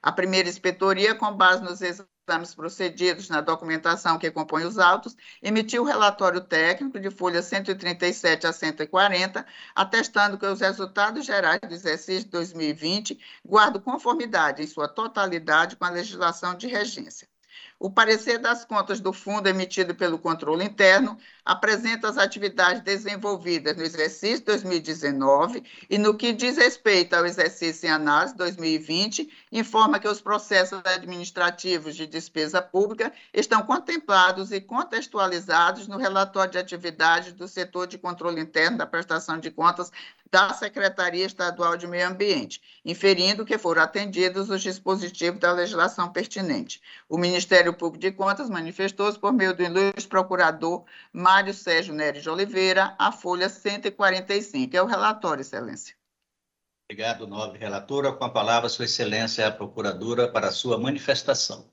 [0.01, 2.16] A primeira inspetoria, com base nos exames
[2.53, 8.51] procedidos na documentação que compõe os autos, emitiu o relatório técnico de folha 137 a
[8.51, 15.85] 140, atestando que os resultados gerais do exercício 2020 guardam conformidade em sua totalidade com
[15.85, 17.27] a legislação de regência.
[17.79, 23.83] O parecer das contas do fundo emitido pelo controle interno apresenta as atividades desenvolvidas no
[23.83, 30.19] exercício 2019 e no que diz respeito ao exercício em análise 2020, informa que os
[30.19, 37.85] processos administrativos de despesa pública estão contemplados e contextualizados no relatório de atividades do setor
[37.85, 39.91] de controle interno da prestação de contas
[40.31, 46.81] da Secretaria Estadual de Meio Ambiente, inferindo que foram atendidos os dispositivos da legislação pertinente.
[47.07, 52.29] O Ministério Público de Contas manifestou-se por meio do ilustre procurador Mário Sérgio Neres de
[52.29, 54.75] Oliveira, a folha 145.
[54.75, 55.95] É o relatório, Excelência.
[56.89, 58.13] Obrigado, nobre relatora.
[58.13, 61.69] Com a palavra, Sua Excelência, a procuradora, para a sua manifestação.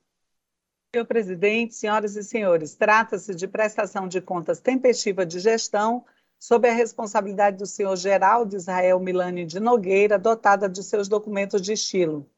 [0.95, 6.05] Senhor presidente, senhoras e senhores, trata-se de prestação de contas tempestiva de gestão
[6.39, 11.73] sob a responsabilidade do senhor Geraldo Israel Milani de Nogueira, dotada de seus documentos de
[11.73, 12.29] estilo.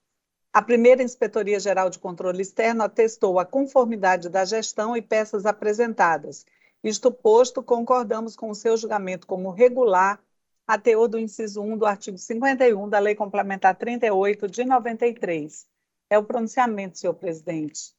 [0.53, 6.47] A primeira Inspetoria Geral de Controle Externo atestou a conformidade da gestão e peças apresentadas.
[6.83, 10.23] Isto posto, concordamos com o seu julgamento como regular,
[10.67, 15.67] a teor do inciso 1 do artigo 51 da Lei Complementar 38 de 93.
[16.11, 17.96] É o pronunciamento, senhor presidente.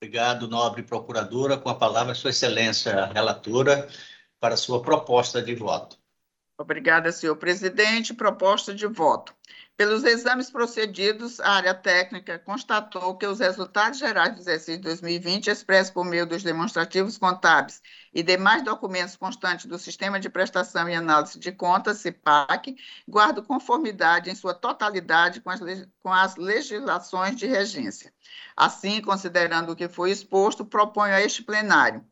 [0.00, 1.56] Obrigado, nobre procuradora.
[1.58, 3.88] Com a palavra, Sua Excelência, relatora,
[4.38, 5.98] para sua proposta de voto.
[6.58, 8.14] Obrigada, senhor presidente.
[8.14, 9.34] Proposta de voto.
[9.76, 15.92] Pelos exames procedidos, a área técnica constatou que os resultados gerais do exercício 2020, expressos
[15.92, 17.82] por meio dos demonstrativos contábeis
[18.14, 22.74] e demais documentos constantes do Sistema de Prestação e Análise de Contas, CIPAC,
[23.06, 25.60] guardam conformidade em sua totalidade com as,
[26.02, 28.14] com as legislações de regência.
[28.56, 32.02] Assim, considerando o que foi exposto, proponho a este plenário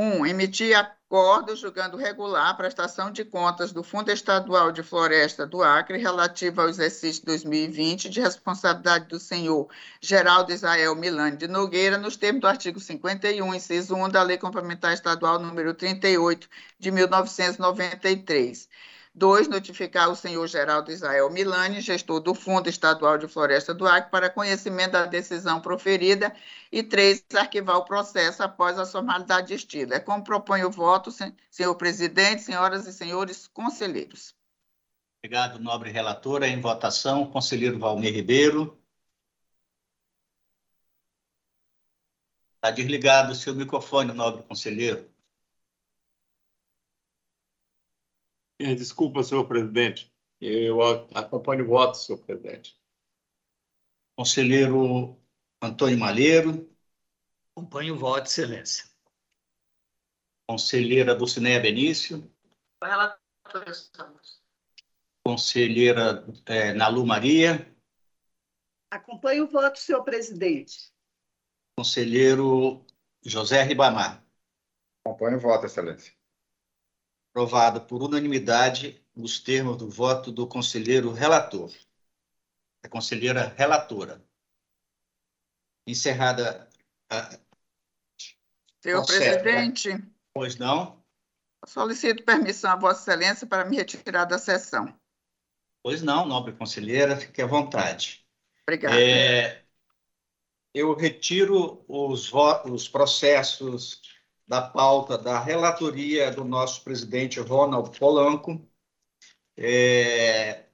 [0.00, 0.04] 1.
[0.20, 5.60] Um, emitir acordo julgando regular a prestação de contas do Fundo Estadual de Floresta do
[5.60, 9.68] Acre relativa ao exercício 2020 de responsabilidade do senhor
[10.00, 14.92] Geraldo Israel Milani de Nogueira, nos termos do artigo 51, inciso 1 da Lei Complementar
[14.92, 16.48] Estadual número 38
[16.78, 18.68] de 1993.
[19.14, 24.10] Dois, notificar o senhor Geraldo Israel Milani, gestor do Fundo Estadual de Floresta do Acre,
[24.10, 26.34] para conhecimento da decisão proferida.
[26.70, 29.94] E três, arquivar o processo após a formalidade de estilo.
[29.94, 31.10] É como propõe o voto,
[31.50, 34.34] senhor presidente, senhoras e senhores conselheiros.
[35.18, 36.46] Obrigado, nobre relatora.
[36.46, 38.78] Em votação, conselheiro Valmir Ribeiro.
[42.54, 45.08] Está desligado o seu microfone, nobre conselheiro.
[48.58, 50.12] Desculpa, senhor presidente.
[50.40, 50.82] Eu
[51.14, 52.78] acompanho o voto, senhor presidente.
[54.16, 55.16] Conselheiro
[55.62, 56.68] Antônio Malheiro.
[57.52, 58.84] Acompanho o voto, excelência.
[60.48, 62.28] Conselheira Dulcineia Benício.
[62.82, 64.42] Relator, estamos.
[65.24, 67.72] Conselheira é, Nalu Maria.
[68.90, 70.90] Acompanho o voto, senhor presidente.
[71.76, 72.84] Conselheiro
[73.24, 74.24] José Ribamar.
[75.04, 76.17] Acompanho o voto, excelência.
[77.38, 81.70] Aprovado por unanimidade nos termos do voto do conselheiro relator.
[82.82, 84.20] A conselheira relatora.
[85.86, 86.68] Encerrada
[87.08, 87.38] a.
[88.82, 90.04] Senhor presidente.
[90.34, 91.00] Pois não?
[91.64, 94.92] Solicito permissão a Vossa Excelência para me retirar da sessão.
[95.80, 98.26] Pois não, nobre conselheira, fique à vontade.
[98.64, 99.00] Obrigada.
[99.00, 99.62] É,
[100.74, 102.32] eu retiro os,
[102.64, 104.02] os processos
[104.48, 108.66] da pauta da relatoria do nosso presidente Ronald Polanco,
[109.54, 110.64] é,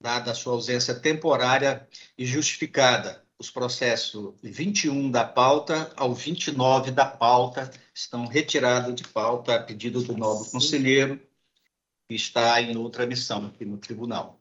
[0.00, 1.86] dada a sua ausência temporária
[2.16, 3.22] e justificada.
[3.38, 10.02] Os processos 21 da pauta ao 29 da pauta estão retirados de pauta a pedido
[10.02, 11.20] do novo conselheiro,
[12.08, 14.40] que está em outra missão aqui no tribunal.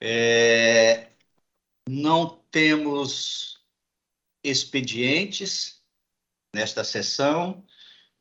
[0.00, 1.10] É,
[1.88, 3.62] não temos
[4.42, 5.78] expedientes
[6.54, 7.64] nesta sessão.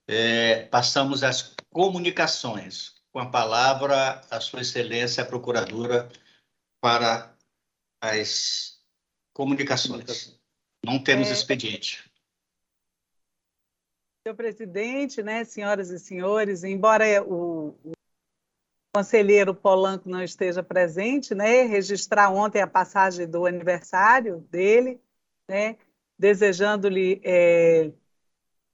[0.07, 2.95] É, passamos às comunicações.
[3.11, 6.09] Com a palavra, a Sua Excelência, a Procuradora,
[6.79, 7.35] para
[8.01, 8.81] as
[9.33, 10.39] comunicações.
[10.85, 11.33] Não temos é...
[11.33, 12.09] expediente.
[14.23, 17.91] Senhor presidente, né, senhoras e senhores, embora o, o
[18.93, 25.01] conselheiro Polanco não esteja presente, né, registrar ontem a passagem do aniversário dele,
[25.47, 25.77] né,
[26.19, 27.91] desejando-lhe é,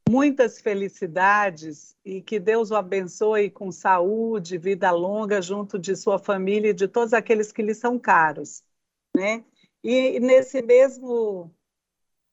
[0.10, 6.70] muitas felicidades e que Deus o abençoe com saúde, vida longa junto de sua família
[6.70, 8.64] e de todos aqueles que lhe são caros,
[9.16, 9.44] né?
[9.84, 11.52] E nesse mesmo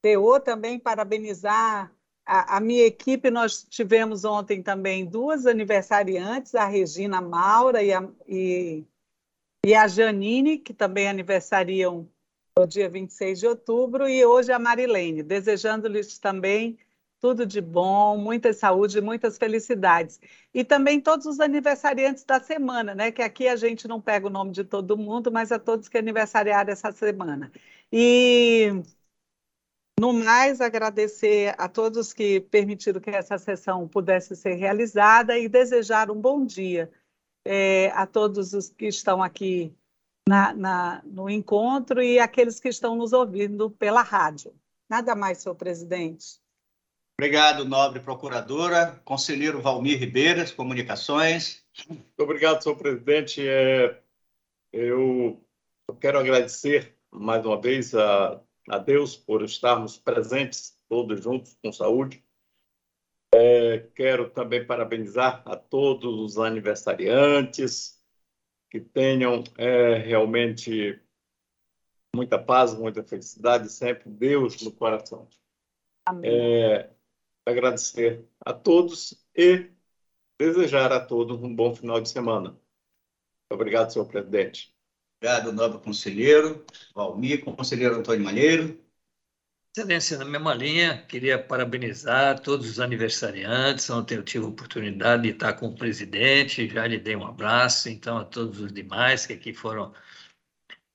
[0.02, 1.92] teor também parabenizar
[2.24, 8.08] a, a, minha equipe, nós tivemos ontem também duas aniversariantes, a Regina Maura e a,
[8.28, 8.84] e,
[9.66, 12.08] e a Janine, que também aniversariam
[12.56, 16.78] no dia 26 de outubro, e hoje a Marilene, desejando-lhes também
[17.20, 20.18] tudo de bom, muita saúde, muitas felicidades.
[20.54, 23.12] E também todos os aniversariantes da semana, né?
[23.12, 25.98] Que aqui a gente não pega o nome de todo mundo, mas a todos que
[25.98, 27.52] aniversariaram essa semana.
[27.92, 28.82] E
[30.00, 36.10] no mais, agradecer a todos que permitiram que essa sessão pudesse ser realizada e desejar
[36.10, 36.90] um bom dia
[37.44, 39.74] é, a todos os que estão aqui
[40.26, 44.54] na, na, no encontro e aqueles que estão nos ouvindo pela rádio.
[44.88, 46.39] Nada mais, senhor presidente.
[47.20, 48.98] Obrigado, nobre procuradora.
[49.04, 51.62] Conselheiro Valmir Ribeiro, Comunicações.
[51.86, 53.46] Muito obrigado, senhor presidente.
[53.46, 54.02] É,
[54.72, 55.38] eu,
[55.86, 58.40] eu quero agradecer mais uma vez a,
[58.70, 62.24] a Deus por estarmos presentes todos juntos com saúde.
[63.34, 68.02] É, quero também parabenizar a todos os aniversariantes
[68.70, 70.98] que tenham é, realmente
[72.16, 75.28] muita paz, muita felicidade, sempre Deus no coração.
[76.06, 76.30] Amém.
[76.30, 76.90] É,
[77.50, 79.70] agradecer a todos e
[80.38, 82.58] desejar a todos um bom final de semana.
[83.50, 84.74] Obrigado, senhor presidente.
[85.22, 86.64] Obrigado, nobre conselheiro
[86.94, 88.80] Valmir, conselheiro Antônio Malheiro.
[89.76, 93.88] Excelência, na mesma linha, queria parabenizar todos os aniversariantes.
[93.88, 97.88] Ontem eu tive a oportunidade de estar com o presidente, já lhe dei um abraço,
[97.88, 99.94] então a todos os demais que aqui foram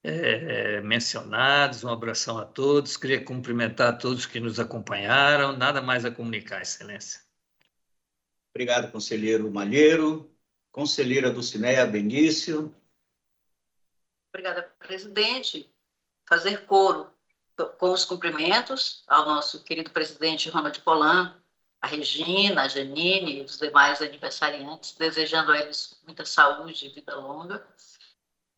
[0.07, 2.95] é, mencionados, um abração a todos.
[2.95, 5.57] Queria cumprimentar todos que nos acompanharam.
[5.57, 7.21] Nada mais a comunicar, Excelência.
[8.53, 10.31] Obrigado, conselheiro Malheiro.
[10.71, 12.73] Conselheira Dulcineia Benício.
[14.29, 15.73] Obrigada, presidente.
[16.27, 17.07] Fazer coro
[17.79, 21.33] com os cumprimentos ao nosso querido presidente Ronald Polan,
[21.81, 27.15] a Regina, a Janine e os demais aniversariantes, desejando a eles muita saúde e vida
[27.15, 27.65] longa.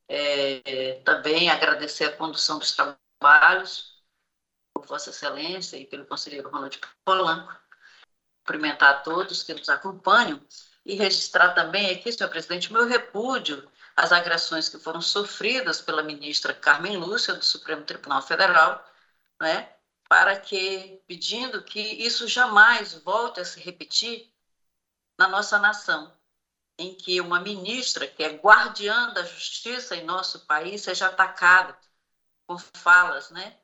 [0.07, 4.01] É, também agradecer a condução dos trabalhos
[4.73, 7.53] por Vossa Excelência e pelo conselheiro Ronald Polanco.
[8.39, 10.41] Cumprimentar a todos que nos acompanham
[10.85, 16.53] e registrar também aqui, senhor presidente, meu repúdio às agressões que foram sofridas pela ministra
[16.53, 18.85] Carmen Lúcia, do Supremo Tribunal Federal,
[19.41, 19.69] né,
[20.07, 24.31] para que, pedindo que isso jamais volte a se repetir
[25.17, 26.16] na nossa nação,
[26.77, 31.77] em que uma ministra, que é guardiã da justiça em nosso país, seja atacada
[32.45, 33.57] por falas, né,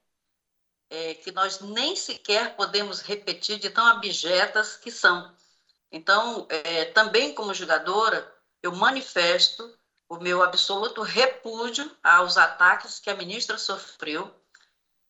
[0.90, 5.35] é, que nós nem sequer podemos repetir de tão abjetas que são.
[5.91, 8.31] Então, é, também como jogadora,
[8.61, 9.77] eu manifesto
[10.10, 14.34] o meu absoluto repúdio aos ataques que a ministra sofreu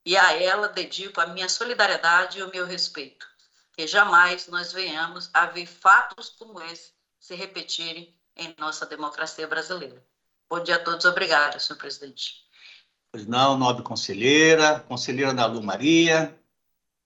[0.06, 3.28] e a ela dedico a minha solidariedade e o meu respeito.
[3.74, 6.94] Que jamais nós venhamos a ver fatos como esse
[7.24, 10.04] se repetirem em nossa democracia brasileira.
[10.50, 12.44] Bom dia a todos, obrigada, senhor presidente.
[13.10, 16.38] Pois não, nobre conselheira, conselheira Ana Lu Maria.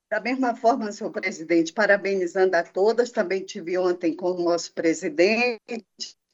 [0.09, 5.61] Da mesma forma, senhor presidente, parabenizando a todas, também tive ontem com o nosso presidente,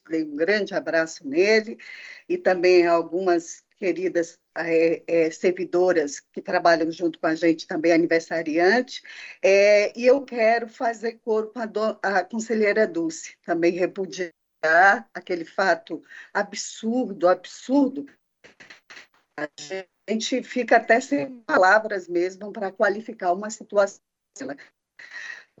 [0.08, 1.78] dei um grande abraço nele,
[2.26, 9.02] e também algumas queridas é, é, servidoras que trabalham junto com a gente, também aniversariante,
[9.42, 14.32] é, e eu quero fazer coro com a, do, a conselheira Dulce, também repudiar
[15.12, 16.02] aquele fato
[16.32, 18.06] absurdo, absurdo.
[19.36, 19.46] A
[20.08, 24.00] gente fica até sem palavras mesmo para qualificar uma situação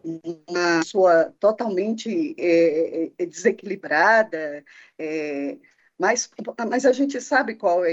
[0.02, 4.64] uma pessoa totalmente é, é, desequilibrada,
[4.98, 5.58] é,
[5.98, 6.30] mas,
[6.68, 7.92] mas a gente sabe qual é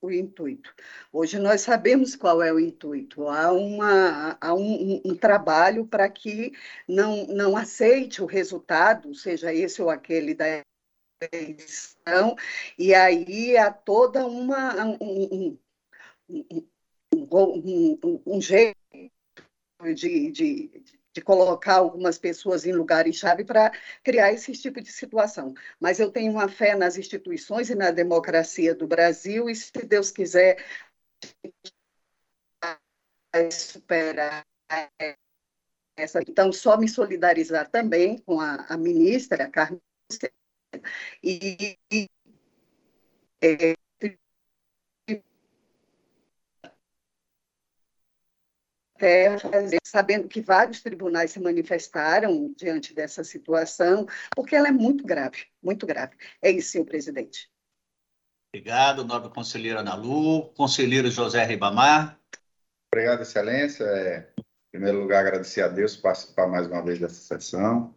[0.00, 0.74] o intuito.
[1.12, 3.28] Hoje nós sabemos qual é o intuito.
[3.28, 6.52] Há, uma, há um, um trabalho para que
[6.88, 10.62] não, não aceite o resultado, seja esse ou aquele da
[11.32, 12.34] eleição,
[12.78, 14.74] e aí há toda uma.
[15.00, 15.58] um,
[16.30, 18.76] um, um, um jeito
[19.94, 23.72] de, de, de colocar algumas pessoas em lugares-chave para
[24.02, 25.54] criar esse tipo de situação.
[25.78, 30.10] Mas eu tenho uma fé nas instituições e na democracia do Brasil, e se Deus
[30.10, 30.64] quiser
[33.50, 34.46] superar
[35.96, 36.20] essa.
[36.22, 39.80] Então, só me solidarizar também com a, a ministra, a Carmen,
[41.22, 42.08] e, e
[43.42, 43.74] é,
[49.84, 55.86] sabendo que vários tribunais se manifestaram diante dessa situação, porque ela é muito grave, muito
[55.86, 56.14] grave.
[56.40, 57.50] É isso, senhor presidente.
[58.52, 60.48] Obrigado, nobre conselheira Ana Lu.
[60.54, 62.18] Conselheiro José Ribamar.
[62.92, 63.84] Obrigado, excelência.
[63.84, 67.94] É, em primeiro lugar, agradecer a Deus por participar mais uma vez dessa sessão.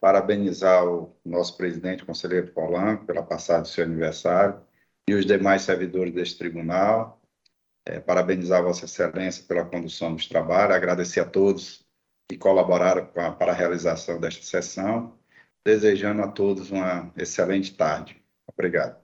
[0.00, 4.58] Parabenizar o nosso presidente, o conselheiro Polanco, pela passada do seu aniversário
[5.06, 7.19] e os demais servidores deste tribunal
[7.84, 11.84] é, parabenizar Vossa Excelência pela condução dos trabalhos, agradecer a todos
[12.28, 15.18] que colaboraram a, para a realização desta sessão,
[15.64, 18.22] desejando a todos uma excelente tarde.
[18.46, 19.00] Obrigado.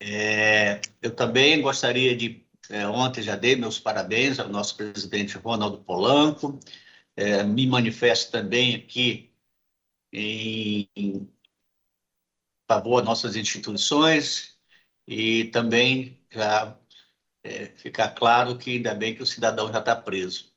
[0.00, 5.82] É, eu também gostaria de, é, ontem já dei meus parabéns ao nosso presidente Ronaldo
[5.82, 6.58] Polanco,
[7.16, 9.32] é, me manifesto também aqui
[10.12, 11.28] em, em
[12.68, 14.58] favor das nossas instituições
[15.06, 16.78] e também já
[17.44, 20.52] é, ficar claro que ainda bem que o cidadão já está preso.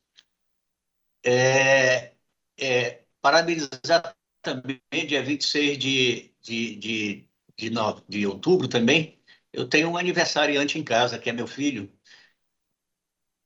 [1.24, 2.16] É,
[2.58, 9.90] é, parabenizar também, dia 26 de, de, de, de, no, de outubro também, eu tenho
[9.90, 11.92] um aniversariante em casa, que é meu filho,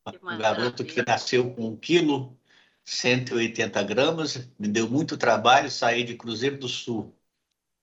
[0.05, 2.39] um garoto que nasceu com 1 quilo,
[2.83, 7.15] 180 gramas, me deu muito trabalho sair de Cruzeiro do Sul,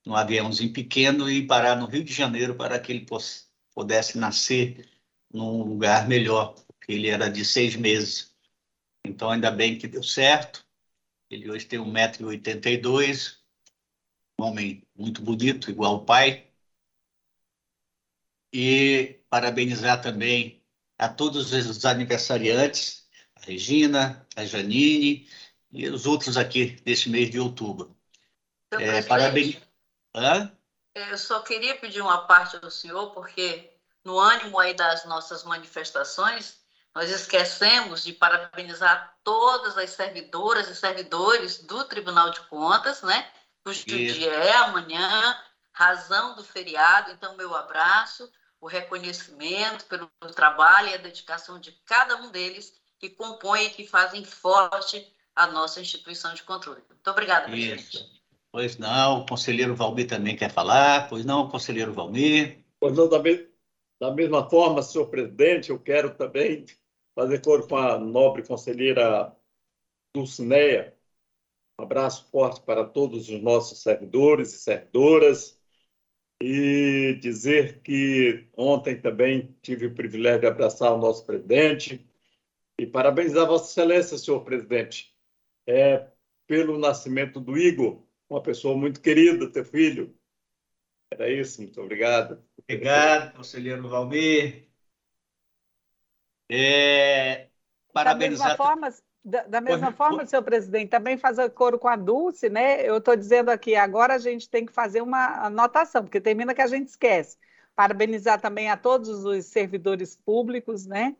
[0.06, 3.06] num aviãozinho pequeno, e parar no Rio de Janeiro para que ele
[3.74, 4.97] pudesse nascer
[5.32, 8.36] num lugar melhor, porque ele era de seis meses.
[9.04, 10.66] Então, ainda bem que deu certo.
[11.30, 13.36] Ele hoje tem 1,82m,
[14.40, 16.50] um homem muito bonito, igual o pai.
[18.52, 20.62] E parabenizar também
[20.98, 25.28] a todos os aniversariantes, a Regina, a Janine
[25.70, 27.96] e os outros aqui deste mês de outubro.
[28.72, 29.58] É, parabéns.
[30.14, 30.52] Hã?
[30.94, 33.70] Eu só queria pedir uma parte ao senhor, porque
[34.08, 36.56] no ânimo aí das nossas manifestações,
[36.94, 43.30] nós esquecemos de parabenizar todas as servidoras e servidores do Tribunal de Contas, né?
[43.62, 45.38] Cujo dia é amanhã,
[45.72, 47.10] razão do feriado.
[47.10, 53.10] Então, meu abraço, o reconhecimento pelo trabalho e a dedicação de cada um deles que
[53.10, 55.06] compõem e que fazem forte
[55.36, 56.82] a nossa instituição de controle.
[56.88, 57.98] Muito obrigada, presidente.
[57.98, 58.10] Isso.
[58.50, 61.10] Pois não, o conselheiro Valmir também quer falar.
[61.10, 62.64] Pois não, conselheiro Valmir.
[62.80, 63.57] Pois não, me...
[64.00, 66.64] da mesma forma, senhor presidente, eu quero também
[67.14, 69.34] fazer coro com a nobre conselheira
[70.14, 70.96] Dulcineia.
[71.78, 75.58] Um abraço forte para todos os nossos servidores e servidoras
[76.40, 82.08] e dizer que ontem também tive o privilégio de abraçar o nosso presidente
[82.78, 85.12] e parabenizar Vossa Excelência, senhor presidente,
[85.66, 86.08] é,
[86.46, 90.17] pelo nascimento do Igor, uma pessoa muito querida, teu filho.
[91.10, 92.42] Era isso, muito obrigado.
[92.62, 94.68] Obrigado, conselheiro Valmir.
[96.50, 97.48] É,
[97.92, 98.48] parabenizar.
[98.48, 98.94] Da mesma forma,
[99.24, 102.88] da, da mesma forma, senhor presidente, também fazer coro com a Dulce, né?
[102.88, 106.62] Eu estou dizendo aqui, agora a gente tem que fazer uma anotação, porque termina que
[106.62, 107.36] a gente esquece.
[107.74, 111.16] Parabenizar também a todos os servidores públicos, né?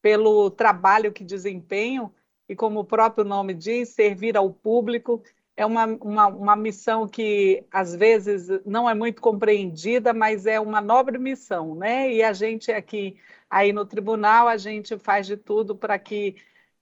[0.00, 2.14] Pelo trabalho que desempenham
[2.48, 5.22] e, como o próprio nome diz, servir ao público
[5.58, 10.80] é uma, uma, uma missão que às vezes não é muito compreendida, mas é uma
[10.80, 12.12] nobre missão, né?
[12.12, 13.18] E a gente aqui,
[13.50, 16.36] aí no tribunal, a gente faz de tudo para que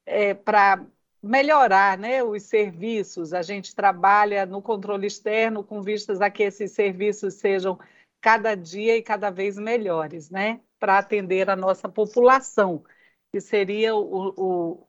[0.05, 0.85] é, para
[1.23, 3.33] melhorar né, os serviços.
[3.33, 7.79] A gente trabalha no controle externo com vistas a que esses serviços sejam
[8.21, 10.61] cada dia e cada vez melhores, né?
[10.79, 12.85] Para atender a nossa população,
[13.33, 14.87] que seria o, o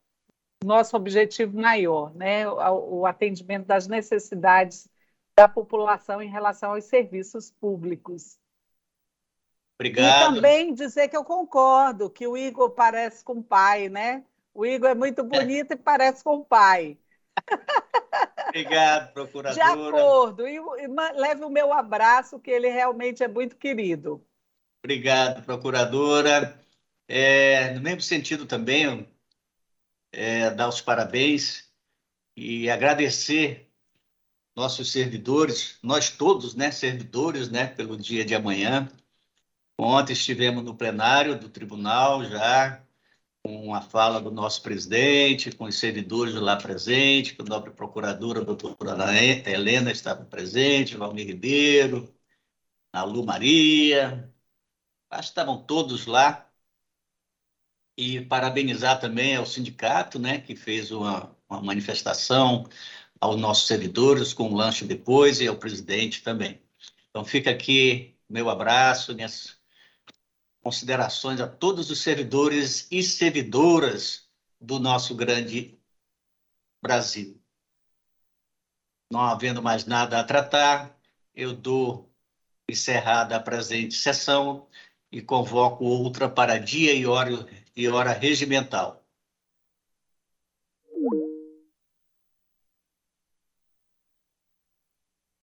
[0.64, 2.48] nosso objetivo maior, né?
[2.48, 4.88] O, o atendimento das necessidades
[5.36, 8.40] da população em relação aos serviços públicos.
[9.80, 10.32] Obrigado.
[10.32, 14.24] E também dizer que eu concordo, que o Igor parece com o pai, né?
[14.54, 15.76] O Igor é muito bonito é.
[15.76, 16.98] e parece com o pai.
[18.48, 19.54] Obrigado, procuradora.
[19.54, 20.48] De acordo.
[20.48, 24.26] E, e leve o meu abraço, que ele realmente é muito querido.
[24.84, 26.60] Obrigado, procuradora.
[27.08, 29.08] É, no mesmo sentido também,
[30.12, 31.70] é, dar os parabéns
[32.36, 33.72] e agradecer
[34.56, 38.90] nossos servidores, nós todos, né, servidores, né, pelo dia de amanhã.
[39.78, 42.84] Ontem estivemos no plenário do tribunal já,
[43.44, 48.42] com a fala do nosso presidente, com os servidores lá presentes, com a nobre procuradora,
[48.42, 49.06] a doutora
[49.46, 52.12] Helena estava presente, Valmir Ribeiro,
[52.92, 54.34] a Lu Maria,
[55.10, 56.47] acho que estavam todos lá
[57.98, 62.70] e parabenizar também ao sindicato, né, que fez uma, uma manifestação
[63.20, 66.62] aos nossos servidores com um lanche depois e ao presidente também.
[67.10, 69.58] Então fica aqui meu abraço, minhas
[70.62, 74.30] considerações a todos os servidores e servidoras
[74.60, 75.80] do nosso grande
[76.82, 77.42] Brasil.
[79.10, 81.00] Não havendo mais nada a tratar,
[81.34, 82.14] eu dou
[82.70, 84.68] encerrada a presente sessão
[85.10, 87.48] e convoco outra para dia e hora
[87.78, 88.97] e hora regimental.